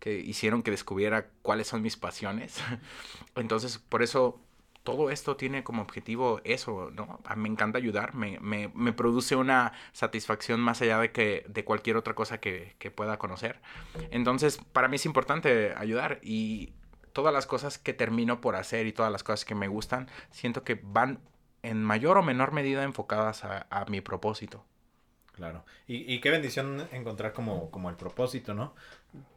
[0.00, 2.60] que hicieron que descubriera cuáles son mis pasiones.
[3.36, 4.40] Entonces, por eso
[4.82, 7.20] todo esto tiene como objetivo eso, ¿no?
[7.24, 11.64] A me encanta ayudar, me, me, me, produce una satisfacción más allá de, que, de
[11.64, 13.60] cualquier otra cosa que, que, pueda conocer.
[14.10, 16.72] Entonces, para mí es importante ayudar y
[17.12, 20.64] todas las cosas que termino por hacer y todas las cosas que me gustan, siento
[20.64, 21.20] que van
[21.62, 24.64] en mayor o menor medida enfocadas a, a mi propósito.
[25.40, 25.64] Claro.
[25.88, 28.74] Y, y, qué bendición encontrar como, como el propósito, ¿no?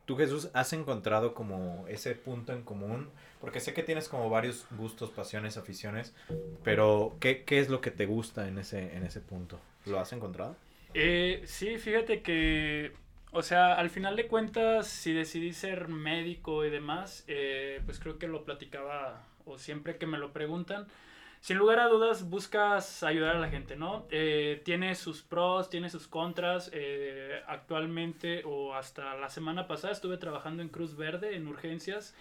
[0.04, 4.68] Tú, Jesús, has encontrado como ese punto en común, porque sé que tienes como varios
[4.72, 6.14] gustos, pasiones, aficiones,
[6.62, 9.62] pero ¿qué, qué es lo que te gusta en ese, en ese punto?
[9.86, 10.58] ¿Lo has encontrado?
[10.94, 12.92] Eh, sí, fíjate que
[13.32, 18.20] O sea, al final de cuentas, si decidí ser médico y demás, eh, pues creo
[18.20, 20.86] que lo platicaba o siempre que me lo preguntan,
[21.44, 24.08] sin lugar a dudas buscas ayudar a la gente, ¿no?
[24.12, 26.72] Eh, tiene sus pros, tiene sus contras.
[26.72, 32.16] Eh, actualmente o hasta la semana pasada estuve trabajando en Cruz Verde, en urgencias.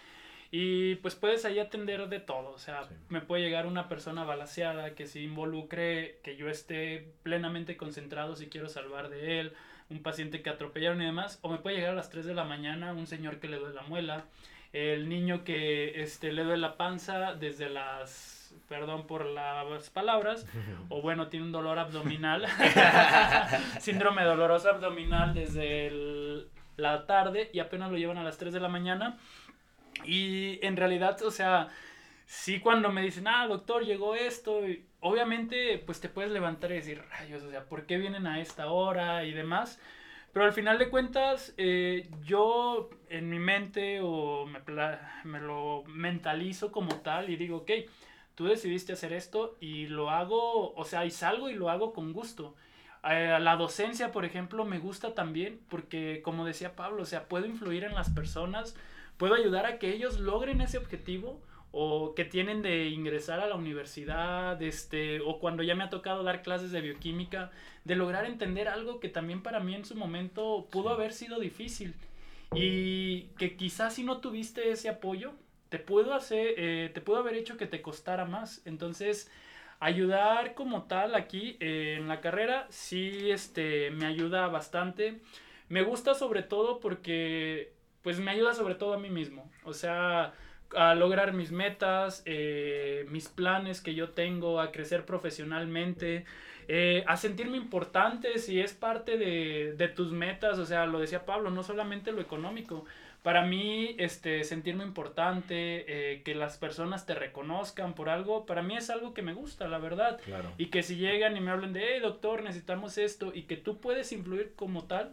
[0.50, 2.50] Y pues puedes ahí atender de todo.
[2.50, 7.76] O sea, me puede llegar una persona balaseada que se involucre, que yo esté plenamente
[7.76, 9.52] concentrado si quiero salvar de él
[9.88, 12.44] un paciente que atropellaron y demás, o me puede llegar a las 3 de la
[12.44, 14.24] mañana un señor que le duele la muela,
[14.72, 20.46] el niño que este, le duele la panza desde las, perdón por las palabras,
[20.88, 22.46] o bueno, tiene un dolor abdominal,
[23.80, 28.68] síndrome doloroso abdominal desde la tarde y apenas lo llevan a las 3 de la
[28.68, 29.18] mañana.
[30.04, 31.68] Y en realidad, o sea,
[32.26, 34.60] sí cuando me dicen, ah, doctor, llegó esto,
[35.00, 38.68] obviamente pues te puedes levantar y decir, rayos, o sea, ¿por qué vienen a esta
[38.68, 39.78] hora y demás?
[40.32, 44.60] Pero al final de cuentas, eh, yo en mi mente o me,
[45.24, 47.70] me, lo mentalizo como tal y digo, ok,
[48.34, 52.12] tú decidiste hacer esto y lo hago, o sea, y salgo y lo hago con
[52.12, 52.54] gusto.
[53.08, 57.46] Eh, la docencia, por ejemplo, me gusta también porque, como decía Pablo, o sea, puedo
[57.46, 58.76] influir en las personas,
[59.16, 61.40] puedo ayudar a que ellos logren ese objetivo
[61.72, 66.22] o que tienen de ingresar a la universidad, este, o cuando ya me ha tocado
[66.22, 67.50] dar clases de bioquímica,
[67.84, 71.94] de lograr entender algo que también para mí en su momento pudo haber sido difícil
[72.54, 75.32] y que quizás si no tuviste ese apoyo,
[75.72, 78.60] te puedo hacer, eh, te puedo haber hecho que te costara más.
[78.66, 79.30] Entonces,
[79.80, 85.22] ayudar como tal aquí eh, en la carrera sí, este, me ayuda bastante.
[85.70, 89.50] Me gusta sobre todo porque, pues me ayuda sobre todo a mí mismo.
[89.64, 90.34] O sea,
[90.76, 96.26] a lograr mis metas, eh, mis planes que yo tengo, a crecer profesionalmente,
[97.06, 101.50] a sentirme importante si es parte de, de, tus metas, o sea, lo decía Pablo,
[101.50, 102.84] no solamente lo económico.
[103.22, 108.76] Para mí, este, sentirme importante, eh, que las personas te reconozcan por algo, para mí
[108.76, 110.18] es algo que me gusta, la verdad.
[110.58, 113.78] Y que si llegan y me hablan de, hey, doctor, necesitamos esto, y que tú
[113.78, 115.12] puedes influir como tal,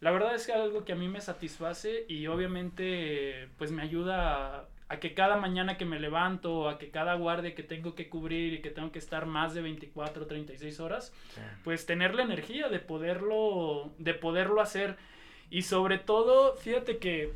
[0.00, 3.82] la verdad es que es algo que a mí me satisface y obviamente pues me
[3.82, 7.94] ayuda a, a que cada mañana que me levanto, a que cada guardia que tengo
[7.94, 11.14] que cubrir y que tengo que estar más de 24 o 36 horas,
[11.62, 14.96] pues tener la energía de poderlo, de poderlo hacer.
[15.48, 17.34] Y sobre todo, fíjate que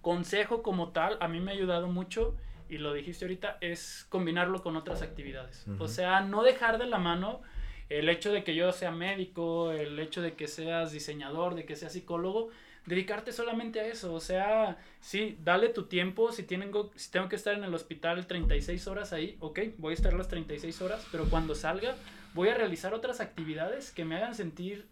[0.00, 2.36] consejo como tal, a mí me ha ayudado mucho,
[2.68, 5.66] y lo dijiste ahorita, es combinarlo con otras actividades.
[5.78, 7.42] O sea, no dejar de la mano
[7.88, 11.74] el hecho de que yo sea médico, el hecho de que seas diseñador, de que
[11.74, 12.50] seas psicólogo,
[12.86, 14.14] dedicarte solamente a eso.
[14.14, 16.30] O sea, sí, dale tu tiempo.
[16.30, 19.94] Si, tengo, si tengo que estar en el hospital 36 horas ahí, ok, voy a
[19.94, 21.96] estar las 36 horas, pero cuando salga
[22.32, 24.86] voy a realizar otras actividades que me hagan sentir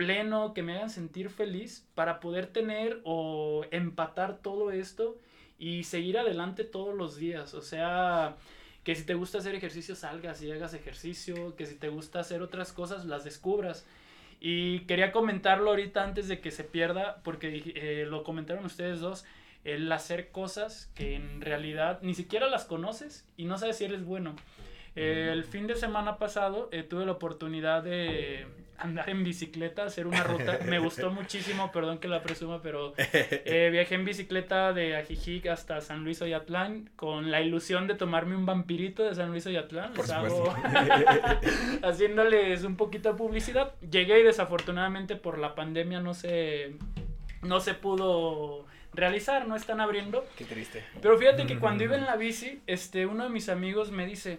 [0.00, 5.18] pleno, que me hagan sentir feliz para poder tener o empatar todo esto
[5.58, 7.52] y seguir adelante todos los días.
[7.52, 8.36] O sea,
[8.82, 12.40] que si te gusta hacer ejercicio, salgas y hagas ejercicio, que si te gusta hacer
[12.40, 13.86] otras cosas, las descubras.
[14.40, 19.26] Y quería comentarlo ahorita antes de que se pierda, porque eh, lo comentaron ustedes dos,
[19.64, 24.02] el hacer cosas que en realidad ni siquiera las conoces y no sabes si eres
[24.02, 24.34] bueno.
[24.94, 28.46] el fin de semana pasado eh, tuve la oportunidad de
[28.80, 30.58] andar en bicicleta, hacer una ruta.
[30.66, 35.80] Me gustó muchísimo, perdón que la presuma, pero eh, viajé en bicicleta de Ajijic hasta
[35.80, 39.92] San Luis Oyatlán con la ilusión de tomarme un vampirito de San Luis Oyatlán.
[39.92, 40.06] Por
[41.82, 43.74] haciéndoles un poquito de publicidad.
[43.88, 46.74] Llegué y desafortunadamente por la pandemia no se,
[47.42, 50.26] no se pudo realizar, no están abriendo.
[50.36, 50.84] Qué triste.
[51.00, 54.38] Pero fíjate que cuando iba en la bici, este, uno de mis amigos me dice,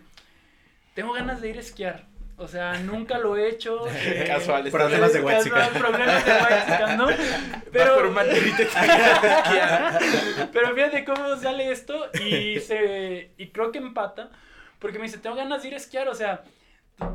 [0.93, 2.10] tengo ganas de ir a esquiar.
[2.41, 3.87] O sea, nunca lo he hecho.
[4.03, 4.71] Eh, casual.
[4.71, 7.07] Problemas de White Problemas de White ¿no?
[7.71, 8.01] Pero...
[10.51, 13.29] Pero fíjate cómo sale esto y, se...
[13.37, 14.31] y creo que empata.
[14.79, 16.09] Porque me dice, tengo ganas de ir a esquiar.
[16.09, 16.41] O sea,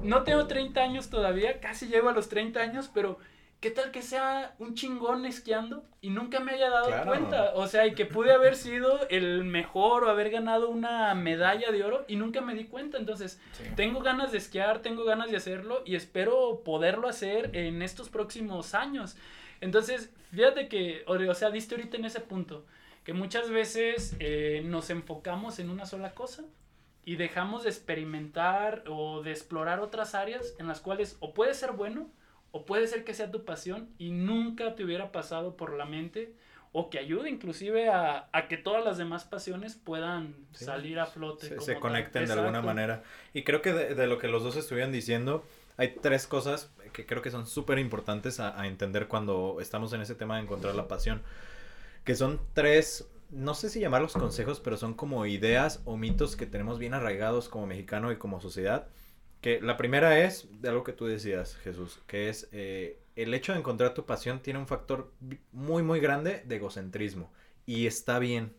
[0.02, 1.58] no tengo 30 años todavía.
[1.60, 3.18] Casi llego a los 30 años, pero
[3.60, 7.52] ¿qué tal que sea un chingón esquiando y nunca me haya dado cuenta?
[7.54, 11.84] O sea, y que pude haber sido el mejor o haber ganado una medalla de
[11.84, 12.98] oro y nunca me di cuenta.
[12.98, 13.40] Entonces,
[13.74, 18.74] tengo ganas de esquiar, tengo ganas de hacerlo y espero poderlo hacer en estos próximos
[18.74, 19.16] años.
[19.60, 22.66] Entonces, fíjate que, o sea, diste ahorita en ese punto,
[23.04, 26.44] que muchas veces eh, nos enfocamos en una sola cosa
[27.04, 31.72] y dejamos de experimentar o de explorar otras áreas en las cuales o puede ser
[31.72, 32.10] bueno,
[32.56, 36.32] o puede ser que sea tu pasión y nunca te hubiera pasado por la mente
[36.72, 41.60] o que ayude inclusive a, que todas las demás pasiones puedan salir a flote.
[41.60, 43.02] Se, conecten de alguna manera.
[43.34, 45.44] Y creo que de, lo que los dos estuvieron diciendo,
[45.76, 50.00] hay tres cosas que creo que son súper importantes a, a entender cuando estamos en
[50.00, 51.20] ese tema de encontrar la pasión.
[52.04, 56.46] Que son tres no sé si llamarlos consejos, pero son como ideas o mitos que
[56.46, 58.86] tenemos bien arraigados como mexicano y como sociedad.
[59.46, 63.52] Que la primera es de algo que tú decías, Jesús, que es eh, el hecho
[63.52, 65.12] de encontrar tu pasión tiene un factor
[65.52, 67.30] muy, muy grande de egocentrismo.
[67.64, 68.56] Y está bien.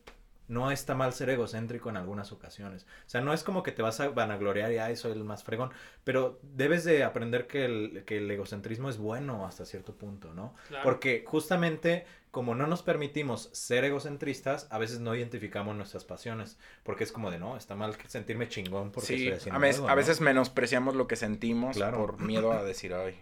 [0.48, 2.84] No está mal ser egocéntrico en algunas ocasiones.
[3.06, 5.44] O sea, no es como que te vas a vanagloriar y, ay, soy el más
[5.44, 5.72] fregón.
[6.04, 10.56] Pero debes de aprender que el, que el egocentrismo es bueno hasta cierto punto, ¿no?
[10.84, 17.04] Porque justamente como no nos permitimos ser egocentristas, a veces no identificamos nuestras pasiones, porque
[17.04, 20.96] es como de, no, está mal sentirme chingón porque estoy haciendo a, a veces menospreciamos
[20.96, 23.18] lo que sentimos por miedo a decir, ay,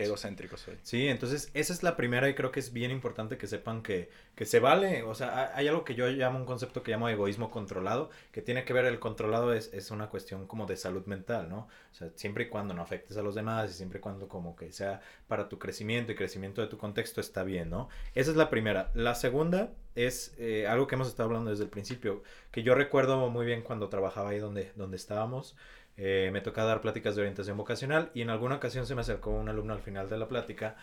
[0.00, 0.78] Qué egocéntrico soy.
[0.82, 4.08] Sí, entonces esa es la primera y creo que es bien importante que sepan que,
[4.34, 5.02] que se vale.
[5.02, 8.64] O sea, hay algo que yo llamo un concepto que llamo egoísmo controlado, que tiene
[8.64, 11.68] que ver, el controlado es, es una cuestión como de salud mental, ¿no?
[11.90, 14.56] O sea, siempre y cuando no afectes a los demás y siempre y cuando como
[14.56, 17.90] que sea para tu crecimiento y crecimiento de tu contexto está bien, ¿no?
[18.14, 18.90] Esa es la primera.
[18.94, 23.28] La segunda es eh, algo que hemos estado hablando desde el principio, que yo recuerdo
[23.28, 25.56] muy bien cuando trabajaba ahí donde, donde estábamos.
[25.96, 29.30] Eh, me tocaba dar pláticas de orientación vocacional y en alguna ocasión se me acercó
[29.30, 30.76] un alumno al final de la plática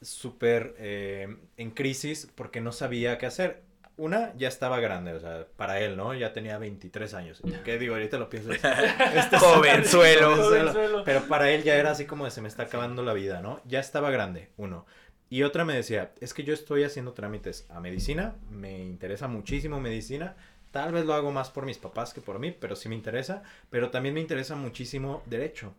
[0.00, 3.62] súper eh, en crisis porque no sabía qué hacer.
[3.98, 6.12] Una, ya estaba grande, o sea, para él, ¿no?
[6.12, 7.42] Ya tenía 23 años.
[7.64, 7.94] ¿Qué digo?
[7.94, 8.50] Ahorita lo pienso.
[9.14, 11.02] Este Jovenzuelo.
[11.04, 13.62] Pero para él ya era así como de se me está acabando la vida, ¿no?
[13.64, 14.84] Ya estaba grande, uno.
[15.28, 19.80] Y otra me decía, es que yo estoy haciendo trámites a medicina, me interesa muchísimo
[19.80, 20.36] medicina,
[20.76, 23.42] Tal vez lo hago más por mis papás que por mí, pero sí me interesa.
[23.70, 25.74] Pero también me interesa muchísimo derecho.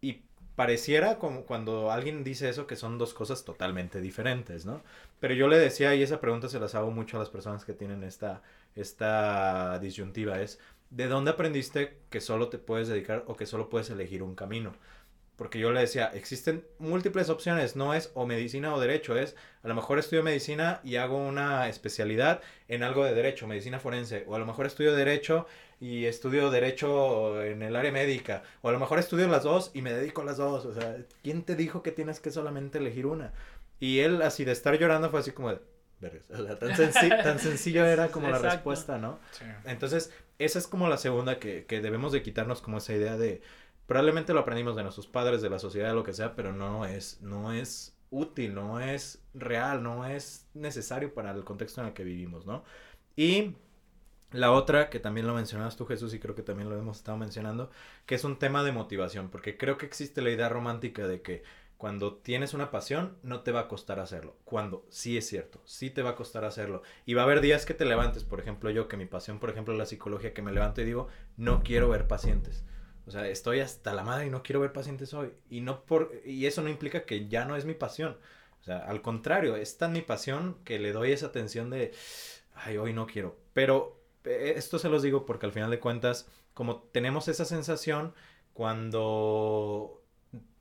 [0.00, 0.22] Y
[0.56, 4.82] pareciera como cuando alguien dice eso que son dos cosas totalmente diferentes, ¿no?
[5.20, 7.72] Pero yo le decía, y esa pregunta se las hago mucho a las personas que
[7.72, 8.42] tienen esta,
[8.74, 10.58] esta disyuntiva, es,
[10.90, 14.74] ¿de dónde aprendiste que solo te puedes dedicar o que solo puedes elegir un camino?
[15.40, 19.68] Porque yo le decía, existen múltiples opciones, no es o medicina o derecho, es a
[19.68, 24.34] lo mejor estudio medicina y hago una especialidad en algo de derecho, medicina forense, o
[24.34, 25.46] a lo mejor estudio derecho
[25.80, 29.80] y estudio derecho en el área médica, o a lo mejor estudio las dos y
[29.80, 33.06] me dedico a las dos, o sea, ¿quién te dijo que tienes que solamente elegir
[33.06, 33.32] una?
[33.78, 35.60] Y él así de estar llorando fue así como de,
[36.34, 36.76] o sea, tan,
[37.22, 39.18] tan sencillo era como la respuesta, ¿no?
[39.64, 43.40] Entonces, esa es como la segunda que, que debemos de quitarnos como esa idea de
[43.90, 46.86] Probablemente lo aprendimos de nuestros padres, de la sociedad, de lo que sea, pero no
[46.86, 51.92] es, no es útil, no es real, no es necesario para el contexto en el
[51.92, 52.62] que vivimos, ¿no?
[53.16, 53.56] Y
[54.30, 57.18] la otra, que también lo mencionabas tú, Jesús, y creo que también lo hemos estado
[57.18, 57.68] mencionando,
[58.06, 61.42] que es un tema de motivación, porque creo que existe la idea romántica de que
[61.76, 64.36] cuando tienes una pasión, no te va a costar hacerlo.
[64.44, 66.82] Cuando sí es cierto, sí te va a costar hacerlo.
[67.06, 69.50] Y va a haber días que te levantes, por ejemplo, yo, que mi pasión, por
[69.50, 72.62] ejemplo, la psicología, que me levanto y digo, no quiero ver pacientes.
[73.10, 75.32] O sea, estoy hasta la madre y no quiero ver pacientes hoy.
[75.50, 78.16] Y, no por, y eso no implica que ya no es mi pasión.
[78.60, 81.92] O sea, al contrario, es tan mi pasión que le doy esa atención de,
[82.54, 83.36] ay, hoy no quiero.
[83.52, 88.14] Pero eh, esto se los digo porque al final de cuentas, como tenemos esa sensación,
[88.52, 90.00] cuando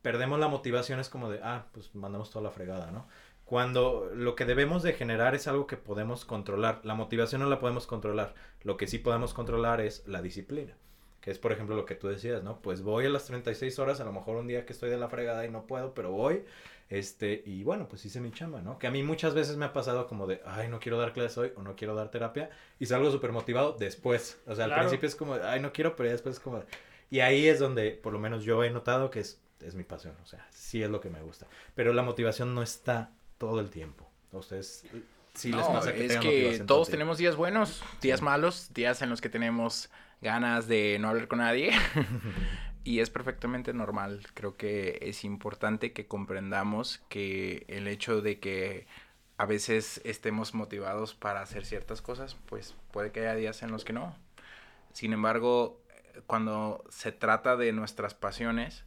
[0.01, 3.07] perdemos la motivación es como de, ah, pues mandamos toda la fregada, ¿no?
[3.45, 6.81] Cuando lo que debemos de generar es algo que podemos controlar.
[6.83, 8.33] La motivación no la podemos controlar.
[8.63, 10.75] Lo que sí podemos controlar es la disciplina
[11.21, 12.61] que es por ejemplo lo que tú decías, ¿no?
[12.61, 15.09] Pues voy a las 36 horas, a lo mejor un día que estoy de la
[15.09, 16.43] fregada y no puedo, pero voy,
[16.89, 18.79] este, y bueno, pues hice mi chamba, ¿no?
[18.79, 21.37] Que a mí muchas veces me ha pasado como de, ay, no quiero dar clases
[21.37, 25.07] hoy o no quiero dar terapia, y salgo súper motivado después, o sea, al principio
[25.07, 26.63] es como, ay, no quiero, pero ya después es como,
[27.09, 30.15] y ahí es donde por lo menos yo he notado que es, es mi pasión,
[30.23, 33.69] o sea, sí es lo que me gusta, pero la motivación no está todo el
[33.69, 34.85] tiempo, a ustedes...
[35.35, 39.21] Sí les pasa que es que todos tenemos días buenos, días malos, días en los
[39.21, 39.89] que tenemos
[40.21, 41.71] ganas de no hablar con nadie.
[42.83, 44.21] y es perfectamente normal.
[44.33, 48.87] Creo que es importante que comprendamos que el hecho de que
[49.37, 53.85] a veces estemos motivados para hacer ciertas cosas, pues puede que haya días en los
[53.85, 54.15] que no.
[54.91, 55.81] Sin embargo,
[56.27, 58.83] cuando se trata de nuestras pasiones,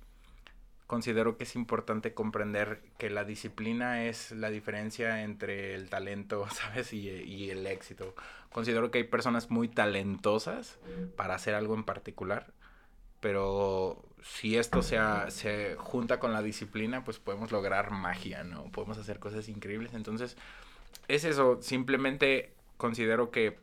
[0.92, 6.92] considero que es importante comprender que la disciplina es la diferencia entre el talento, ¿sabes?
[6.92, 8.14] Y, el éxito.
[8.52, 10.78] Considero que hay personas muy talentosas
[11.16, 12.52] para hacer algo en particular,
[13.20, 18.64] pero si esto se junta con la disciplina, pues podemos lograr magia, ¿no?
[18.64, 19.94] Podemos hacer cosas increíbles.
[19.94, 20.37] Entonces,
[21.09, 21.56] es eso.
[21.62, 23.58] Simplemente considero que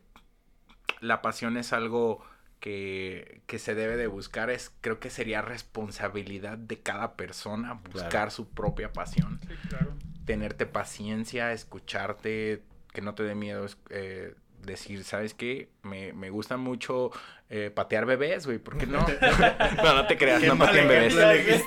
[0.98, 2.24] la pasión es algo
[2.60, 8.48] que, se debe de buscar es, creo que sería responsabilidad de cada persona buscar su
[8.48, 9.40] propia pasión.
[9.48, 9.94] Sí, claro.
[10.26, 15.68] Tenerte paciencia, escucharte, que no te dé miedo eh, decir, ¿sabes qué?
[15.82, 17.10] Me, me gusta mucho
[17.52, 19.04] eh, patear bebés, güey, ¿por qué no?
[19.82, 21.14] no, no te creas, no pateen bebés.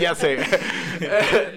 [0.00, 0.38] ya sé.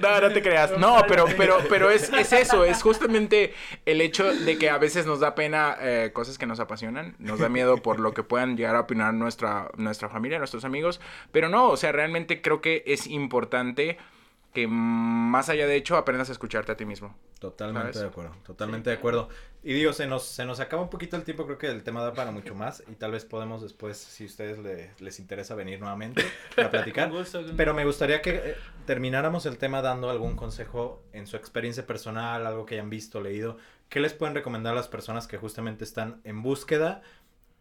[0.02, 0.78] no, no te creas.
[0.78, 3.54] No, pero, pero, pero es, es, eso, es justamente
[3.88, 7.40] el hecho de que a veces nos da pena eh, cosas que nos apasionan, nos
[7.40, 11.50] da miedo por lo que puedan llegar a opinar nuestra, nuestra familia, nuestros amigos, pero
[11.50, 13.98] no, o sea, realmente creo que es importante
[14.54, 17.16] que más allá de hecho aprendas a escucharte a ti mismo.
[17.40, 19.28] Totalmente de acuerdo, totalmente de acuerdo.
[19.64, 22.02] Y digo, se nos, se nos acaba un poquito el tiempo, creo que el tema
[22.02, 24.60] da para mucho más y tal vez podemos después, si a ustedes
[25.02, 26.24] les interesa venir nuevamente
[26.58, 27.12] a platicar.
[27.58, 32.46] Pero me gustaría que eh, termináramos el tema dando algún consejo en su experiencia personal,
[32.46, 33.58] algo que hayan visto, leído.
[33.90, 37.02] ¿Qué les pueden recomendar a las personas que justamente están en búsqueda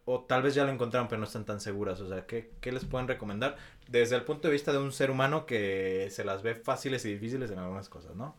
[0.05, 1.99] o tal vez ya lo encontraron pero no están tan seguras.
[2.01, 5.11] O sea, ¿qué, ¿qué, les pueden recomendar desde el punto de vista de un ser
[5.11, 8.35] humano que se las ve fáciles y difíciles en algunas cosas, ¿no?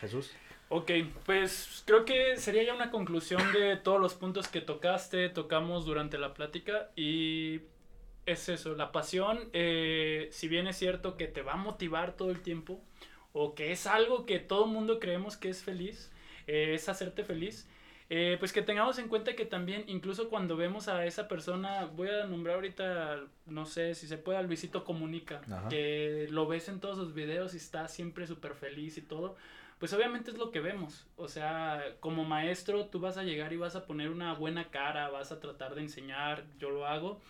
[0.00, 0.32] Jesús.
[0.72, 0.92] Ok,
[1.26, 6.16] pues creo que sería ya una conclusión de todos los puntos que tocaste, tocamos durante
[6.16, 7.62] la plática y
[8.24, 12.30] es eso, la pasión, eh, si bien es cierto que te va a motivar todo
[12.30, 12.80] el tiempo
[13.32, 16.12] o que es algo que todo mundo creemos que es feliz,
[16.46, 17.68] eh, es hacerte feliz,
[18.12, 22.08] eh, pues que tengamos en cuenta que también, incluso cuando vemos a esa persona, voy
[22.08, 25.40] a nombrar ahorita, no sé si se puede, a Luisito Comunica,
[25.70, 29.36] que lo ves en todos sus videos y está siempre súper feliz y todo,
[29.78, 31.06] pues obviamente es lo que vemos.
[31.16, 35.08] O sea, como maestro, tú vas a llegar y vas a poner una buena cara,
[35.08, 37.20] vas a tratar de enseñar, yo lo hago.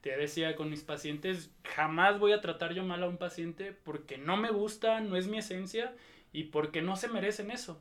[0.00, 4.16] Te decía con mis pacientes, jamás voy a tratar yo mal a un paciente porque
[4.16, 5.94] no me gusta, no es mi esencia
[6.32, 7.78] y porque no se merecen eso.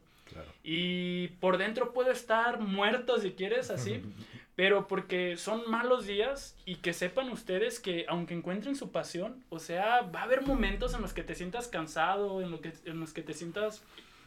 [0.63, 4.01] Y por dentro puedo estar muerto si quieres, así.
[4.59, 9.57] pero porque son malos días y que sepan ustedes que aunque encuentren su pasión, o
[9.57, 12.99] sea, va a haber momentos en los que te sientas cansado, en, lo que, en
[12.99, 13.85] los que te sientas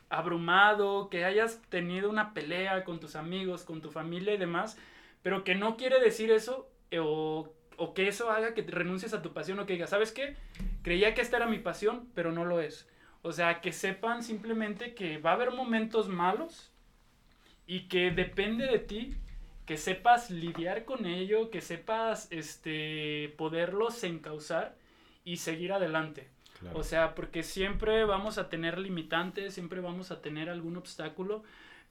[0.08, 4.78] abrumado, que hayas tenido una pelea con tus amigos, con tu familia y demás,
[5.22, 9.20] pero que no quiere decir eso eh, o, o que eso haga que renuncies a
[9.20, 10.36] tu pasión o que digas, ¿sabes qué?
[10.82, 12.88] Creía que esta era mi pasión, pero no lo es.
[13.22, 16.70] O sea, que sepan simplemente que va a haber momentos malos
[17.66, 19.16] y que depende de ti
[19.66, 24.76] que sepas lidiar con ello, que sepas este poderlos encauzar
[25.24, 26.28] y seguir adelante.
[26.74, 31.42] O sea, porque siempre vamos a tener limitantes, siempre vamos a tener algún obstáculo,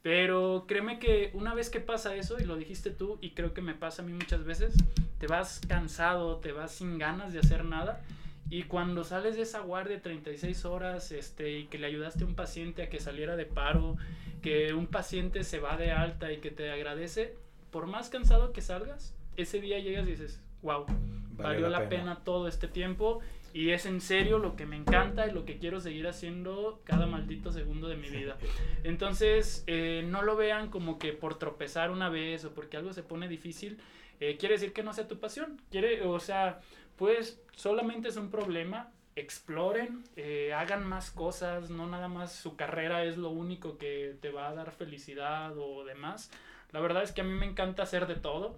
[0.01, 3.61] pero créeme que una vez que pasa eso, y lo dijiste tú, y creo que
[3.61, 4.73] me pasa a mí muchas veces,
[5.19, 8.01] te vas cansado, te vas sin ganas de hacer nada,
[8.49, 12.27] y cuando sales de esa guardia de 36 horas este, y que le ayudaste a
[12.27, 13.97] un paciente a que saliera de paro,
[14.41, 17.35] que un paciente se va de alta y que te agradece,
[17.71, 20.85] por más cansado que salgas, ese día llegas y dices, wow,
[21.31, 22.19] valió, la, pena.
[22.23, 23.21] todo este tiempo
[23.53, 27.05] y es en serio lo que me encanta y lo que quiero seguir haciendo cada
[27.05, 28.37] maldito segundo de mi vida.
[28.83, 33.03] Entonces, eh, no lo vean como que por tropezar una vez o porque algo se
[33.03, 33.77] pone difícil,
[34.21, 35.59] eh, quiere decir que no sea tu pasión.
[35.69, 36.61] Quiere, o sea,
[37.01, 43.03] pues solamente es un problema, exploren, eh, hagan más cosas, no nada más su carrera
[43.05, 46.29] es lo único que te va a dar felicidad o demás.
[46.71, 48.55] La verdad es que a mí me encanta hacer de todo.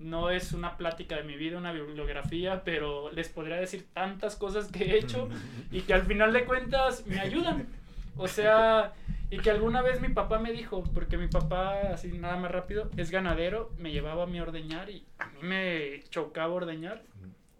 [0.00, 4.72] No es una plática de mi vida, una bibliografía, pero les podría decir tantas cosas
[4.72, 5.28] que he hecho
[5.70, 7.68] y que al final de cuentas me ayudan.
[8.16, 8.92] O sea,
[9.30, 12.90] y que alguna vez mi papá me dijo, porque mi papá, así nada más rápido,
[12.96, 17.04] es ganadero, me llevaba a mi ordeñar y a mí me chocaba ordeñar.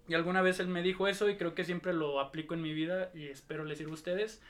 [0.08, 2.74] Y alguna vez él me dijo eso y creo que siempre lo aplico en mi
[2.74, 4.42] vida y espero les sirva a ustedes.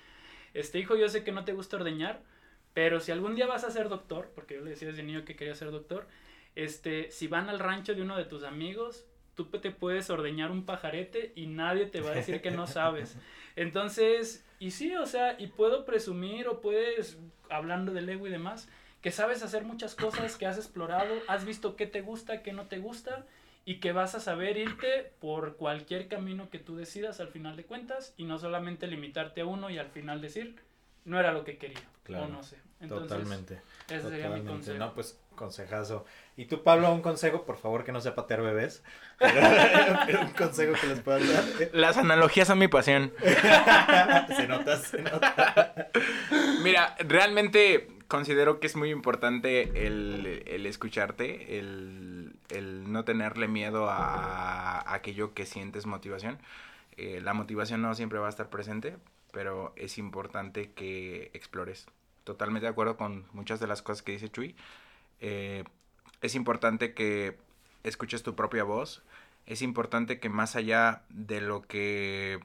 [0.53, 2.21] Este hijo, yo sé que no te gusta ordeñar,
[2.73, 5.37] pero si algún día vas a ser doctor, porque yo le decía desde niño que
[5.37, 6.07] quería ser doctor,
[6.57, 10.65] este, si van al rancho de uno de tus amigos, tú te puedes ordeñar un
[10.65, 13.17] pajarete y nadie te va a decir que no sabes.
[13.57, 18.69] Entonces, y sí, o sea, y puedo presumir o puedes, hablando del ego y demás,
[19.03, 22.67] que sabes hacer muchas cosas, que has explorado, has visto qué te gusta, qué no
[22.67, 23.27] te gusta
[23.65, 27.65] y que vas a saber irte por cualquier camino que tú decidas al final de
[27.65, 30.57] cuentas y no solamente limitarte a uno y al final decir,
[31.05, 31.81] no era lo que quería.
[32.03, 32.59] Claro, o no sé.
[32.87, 33.61] totalmente.
[33.89, 34.79] Ese sería mi consejo.
[34.79, 36.05] No, pues consejazo.
[36.37, 38.83] Y tú, Pablo, un consejo, por favor, que no sea patear bebés.
[39.19, 41.71] Pero, un consejo que les puedas dar.
[41.73, 43.13] Las analogías son mi pasión.
[44.37, 45.91] se nota, se nota.
[46.63, 52.24] Mira, realmente considero que es muy importante el, escucharte, el,
[52.61, 56.39] no tenerle miedo a, aquello que sientes motivación.
[56.97, 58.97] Eh, la motivación no siempre va a estar presente,
[59.33, 61.87] pero es importante que explores.
[62.25, 64.55] Totalmente de acuerdo con muchas de las cosas que dice Chuy.
[65.21, 65.65] Eh,
[66.23, 67.37] es importante que
[67.83, 69.03] escuches tu propia voz.
[69.47, 72.41] Es importante que más allá de lo que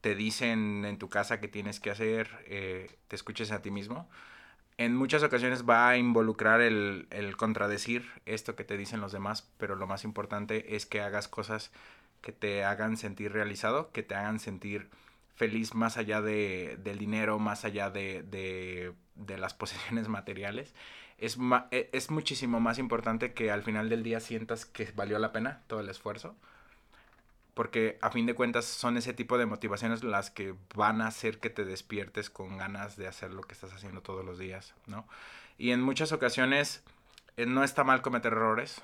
[0.00, 4.08] te dicen en tu casa que tienes que hacer, eh, te escuches a ti mismo
[4.78, 9.50] en muchas ocasiones va a involucrar el, el, contradecir esto que te dicen los demás,
[9.58, 11.72] pero lo más importante es que hagas cosas
[12.22, 14.88] que te hagan sentir realizado, que te hagan sentir
[15.34, 20.74] feliz más allá de, del dinero, más allá de, de, de las posesiones materiales.
[21.18, 21.36] Es,
[21.72, 25.62] e, es muchísimo más importante que al final del día sientas que valió la pena
[25.66, 26.36] todo el esfuerzo
[27.58, 31.40] porque a fin de cuentas son ese tipo de motivaciones las que van a hacer
[31.40, 35.08] que te despiertes con ganas de hacer lo que estás haciendo todos los días, ¿no?
[35.58, 36.84] Y en muchas ocasiones
[37.36, 38.80] eh, no está mal cometer errores.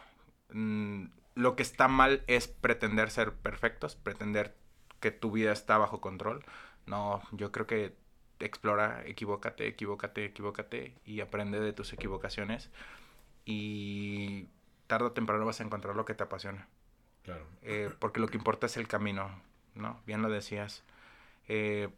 [0.51, 1.05] Mm,
[1.37, 4.57] lo que está mal es pretender ser perfectos, pretender
[4.99, 6.45] que tu vida está bajo control.
[6.87, 7.95] No, yo creo que
[8.41, 12.73] explora, equivócate, equivócate, equivócate y aprende de tus equivocaciones
[13.45, 14.49] y
[14.89, 16.67] tarde o temprano vas a encontrar lo que te apasiona.
[17.63, 19.31] Eh, porque lo que importa es el camino,
[19.75, 20.01] ¿no?
[20.07, 20.83] Bien lo decías.
[21.49, 21.89] Eh,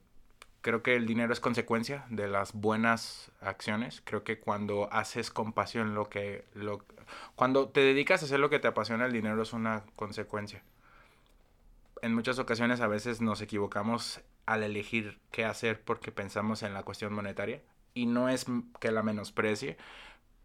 [0.63, 4.03] creo que el dinero es consecuencia de las buenas acciones.
[4.05, 6.45] Creo que cuando haces con pasión lo que...
[6.55, 6.85] Lo,
[7.35, 10.63] cuando te dedicas a hacer lo que te apasiona, el dinero es una consecuencia.
[12.03, 16.83] En muchas ocasiones a veces nos equivocamos al elegir qué hacer porque pensamos en la
[16.83, 17.63] cuestión monetaria.
[17.95, 18.47] Y no es
[18.81, 19.77] que la menosprecie,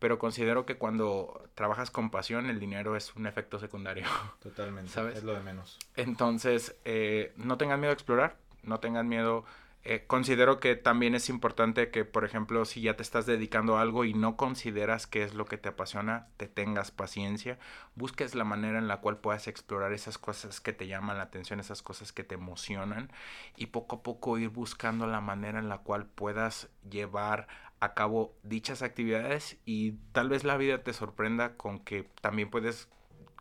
[0.02, 4.04] pero considero que cuando trabajas con pasión, el dinero es un efecto secundario.
[4.42, 5.20] Totalmente, ¿sabes?
[5.20, 5.78] Es lo de menos.
[5.96, 9.46] Entonces, eh, no tengan miedo a explorar, no tengan miedo.
[9.84, 13.82] Eh, considero que también es importante que, por ejemplo, si ya te estás dedicando a
[13.82, 17.60] algo y no consideras que es lo que te apasiona, te tengas paciencia,
[17.94, 21.60] busques la manera en la cual puedas explorar esas cosas que te llaman la atención,
[21.60, 23.12] esas cosas que te emocionan
[23.56, 27.48] y poco a poco ir buscando la manera en la cual puedas llevar
[27.82, 32.88] a cabo dichas actividades y tal vez la vida te sorprenda con que también puedes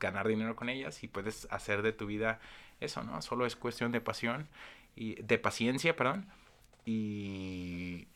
[0.01, 2.41] ganar dinero con ellas y puedes hacer de tu vida
[2.81, 3.21] eso, ¿no?
[3.21, 4.49] Solo es cuestión de pasión
[4.97, 6.27] y de paciencia, perdón.
[6.87, 8.09] Y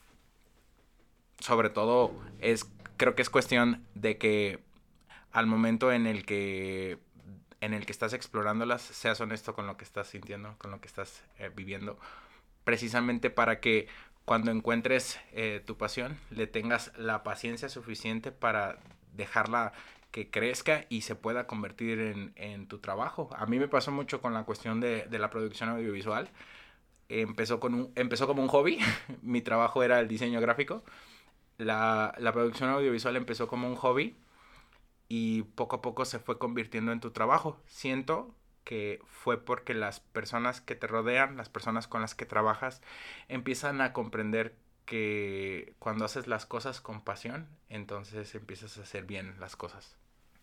[1.38, 2.66] sobre todo es
[2.96, 4.60] creo que es cuestión de que
[5.30, 6.98] al momento en el que
[7.60, 10.88] en el que estás explorándolas seas honesto con lo que estás sintiendo, con lo que
[10.88, 11.98] estás eh, viviendo,
[12.64, 13.88] precisamente para que
[14.24, 18.78] cuando encuentres eh, tu pasión, le tengas la paciencia suficiente para
[19.12, 19.72] dejarla
[20.10, 23.30] que crezca y se pueda convertir en, tu trabajo.
[23.36, 26.30] A mí me pasó mucho con la cuestión de, la producción audiovisual.
[27.08, 28.78] Empezó, con un, empezó como un hobby,
[29.22, 30.84] mi trabajo era el diseño gráfico.
[31.58, 34.16] La, la producción audiovisual empezó como un hobby
[35.08, 37.60] y poco a poco se fue convirtiendo en tu trabajo.
[37.66, 42.82] Siento que fue porque las personas que te rodean, las personas con las que trabajas,
[43.28, 44.54] empiezan a comprender
[44.86, 49.96] que cuando haces las cosas con pasión, entonces empiezas a hacer bien las cosas.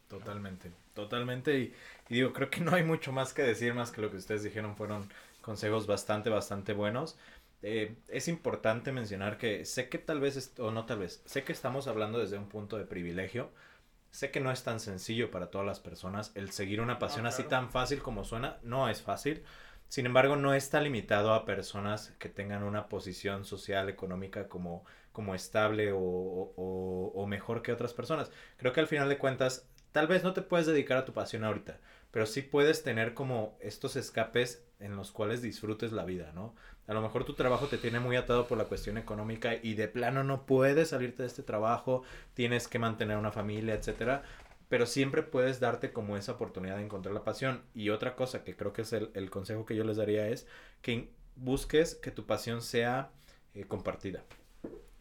[0.08, 1.58] Totalmente, totalmente.
[1.58, 1.74] Y,
[2.10, 4.76] digo, creo que no hay mucho más que decir, más que lo que ustedes dijeron
[4.76, 5.10] fueron
[5.42, 7.18] consejos bastante, bastante buenos.
[7.62, 11.54] Eh, es importante mencionar que sé que tal vez, o no tal vez, sé que
[11.54, 13.52] estamos hablando desde un punto de privilegio,
[14.12, 17.44] Sé que no es tan sencillo para todas las personas el seguir una pasión así
[17.44, 19.44] tan fácil como suena, no es fácil.
[19.88, 25.34] Sin embargo, no está limitado a personas que tengan una posición social, económica como, como
[25.34, 28.32] estable o, o, o mejor que otras personas.
[28.58, 31.44] Creo que al final de cuentas, tal vez no te puedes dedicar a tu pasión
[31.44, 31.80] ahorita,
[32.12, 36.54] pero sí puedes tener como estos escapes en los cuales disfrutes la vida, ¿no?
[36.88, 39.88] A lo mejor tu trabajo te tiene muy atado por la cuestión económica y de
[39.88, 42.04] plano no puedes salirte de este trabajo,
[42.34, 44.24] tienes que mantener una familia, etcétera,
[44.68, 47.62] pero siempre puedes darte como esa oportunidad de encontrar la pasión.
[47.74, 50.48] Y otra cosa que creo que es el, consejo que yo les daría es
[50.82, 53.12] que busques que tu pasión sea
[53.54, 54.24] eh, compartida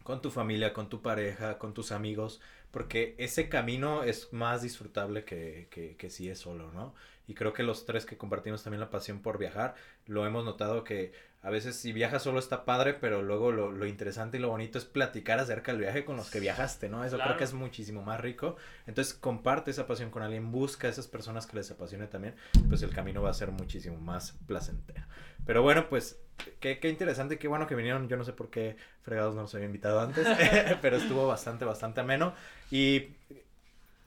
[0.02, 5.24] con tu familia, con tu pareja, con tus amigos, porque ese camino es más disfrutable
[5.24, 6.94] que, que, que si es solo, ¿no?
[7.26, 9.74] Y creo que los tres que compartimos también la pasión por viajar,
[10.06, 11.12] lo hemos notado que
[11.42, 14.76] a veces si viajas solo está padre, pero luego lo, lo, interesante y lo bonito
[14.76, 17.02] es platicar acerca del viaje con los que viajaste, ¿no?
[17.02, 18.56] Eso creo que es muchísimo más rico.
[18.86, 22.34] Entonces comparte esa pasión con alguien, busca a esas personas que les apasione también,
[22.68, 25.06] pues el camino va a ser muchísimo más placentero.
[25.46, 26.20] Pero bueno, pues
[26.58, 28.08] qué, qué interesante, qué bueno que vinieron.
[28.08, 30.26] Yo no sé por qué fregados no los había invitado antes,
[30.82, 32.34] pero estuvo bastante, bastante ameno.
[32.70, 33.16] Y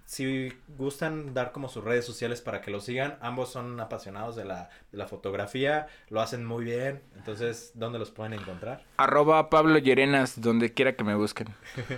[0.05, 4.45] si gustan dar como sus redes sociales para que lo sigan, ambos son apasionados de
[4.45, 8.83] la, de la fotografía, lo hacen muy bien, entonces, ¿dónde los pueden encontrar?
[8.97, 11.47] Arroba Pablo Llerenas, donde quiera que me busquen.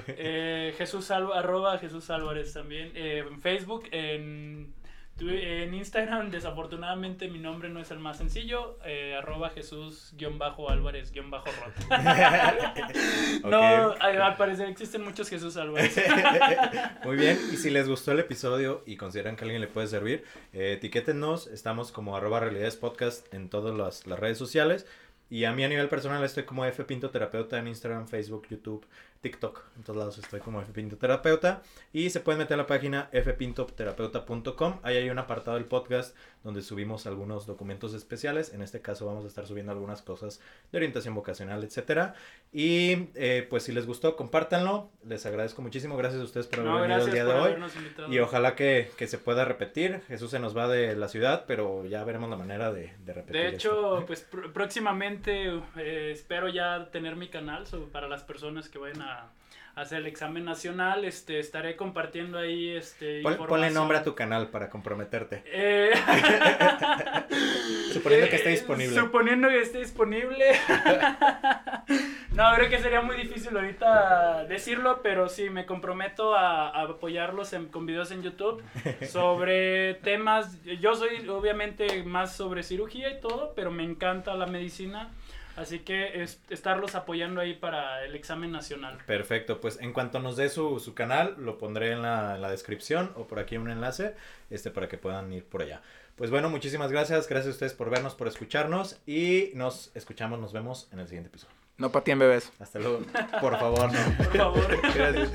[0.08, 4.74] eh, Jesús arroba Jesús Álvarez también, eh, en Facebook, en
[5.18, 8.78] en Instagram, desafortunadamente, mi nombre no es el más sencillo.
[8.86, 11.46] Eh, arroba Jesús-Álvarez-Rot.
[13.46, 15.96] no, al parecer existen muchos Jesús Álvarez.
[17.06, 20.26] Muy bien, y si les gustó el episodio y consideran que alguien le puede servir,
[20.52, 21.48] eh, etiquétenos.
[21.48, 24.86] Estamos como arroba realidades podcast en todas las, las redes sociales.
[25.30, 28.86] Y a mí a nivel personal estoy como F Pinto Terapeuta en Instagram, Facebook, YouTube,
[29.22, 29.64] TikTok.
[29.76, 31.64] En todos lados estoy como F Pinto Terapeuta.
[31.92, 34.80] Y se pueden meter a la página fpintoterapeuta.com.
[34.84, 38.54] Ahí hay un apartado del podcast donde subimos algunos documentos especiales.
[38.54, 42.14] En este caso vamos a estar subiendo algunas cosas de orientación vocacional, etcétera.
[42.54, 44.92] Y eh, pues si les gustó, compártanlo.
[45.04, 45.98] Les agradezco muchísimo.
[45.98, 47.56] Gracias a ustedes por haber venido el día de hoy.
[48.12, 50.02] Y ojalá que, que, se pueda repetir.
[50.08, 53.42] Jesús se nos va de la ciudad, pero ya veremos la manera de, de repetir.
[53.42, 55.15] De hecho, pues próximamente
[55.78, 59.30] eh, espero ya tener mi canal para las personas que vayan a
[59.76, 64.70] hacer el examen nacional, este, estaré compartiendo ahí, este, Ponle nombre a tu canal para
[64.70, 65.44] comprometerte.
[65.48, 65.92] Eh,
[67.92, 68.96] suponiendo que esté disponible.
[68.96, 70.46] Suponiendo que esté disponible.
[72.32, 77.86] no, creo que sería muy difícil ahorita decirlo, pero sí, me comprometo a, apoyarlos con
[77.86, 78.64] videos en YouTube
[79.06, 85.12] sobre temas, yo soy obviamente más sobre cirugía y todo, pero me encanta la medicina.
[85.56, 88.98] Así que es, estarlos apoyando ahí para el examen nacional.
[89.06, 92.52] Perfecto, pues en cuanto nos dé su, su canal, lo pondré en la, en la,
[92.52, 94.16] descripción o por aquí un enlace
[94.50, 95.82] este, para que puedan ir por allá.
[96.16, 97.28] Pues bueno, muchísimas gracias.
[97.28, 101.30] Gracias a ustedes por vernos, por escucharnos y nos escuchamos, nos vemos en el siguiente
[101.30, 101.56] episodio.
[101.78, 102.54] No patien bebés.
[102.60, 103.02] Hasta luego.
[103.42, 104.18] Por favor, no.
[104.18, 104.82] Por favor.
[104.96, 105.32] gracias.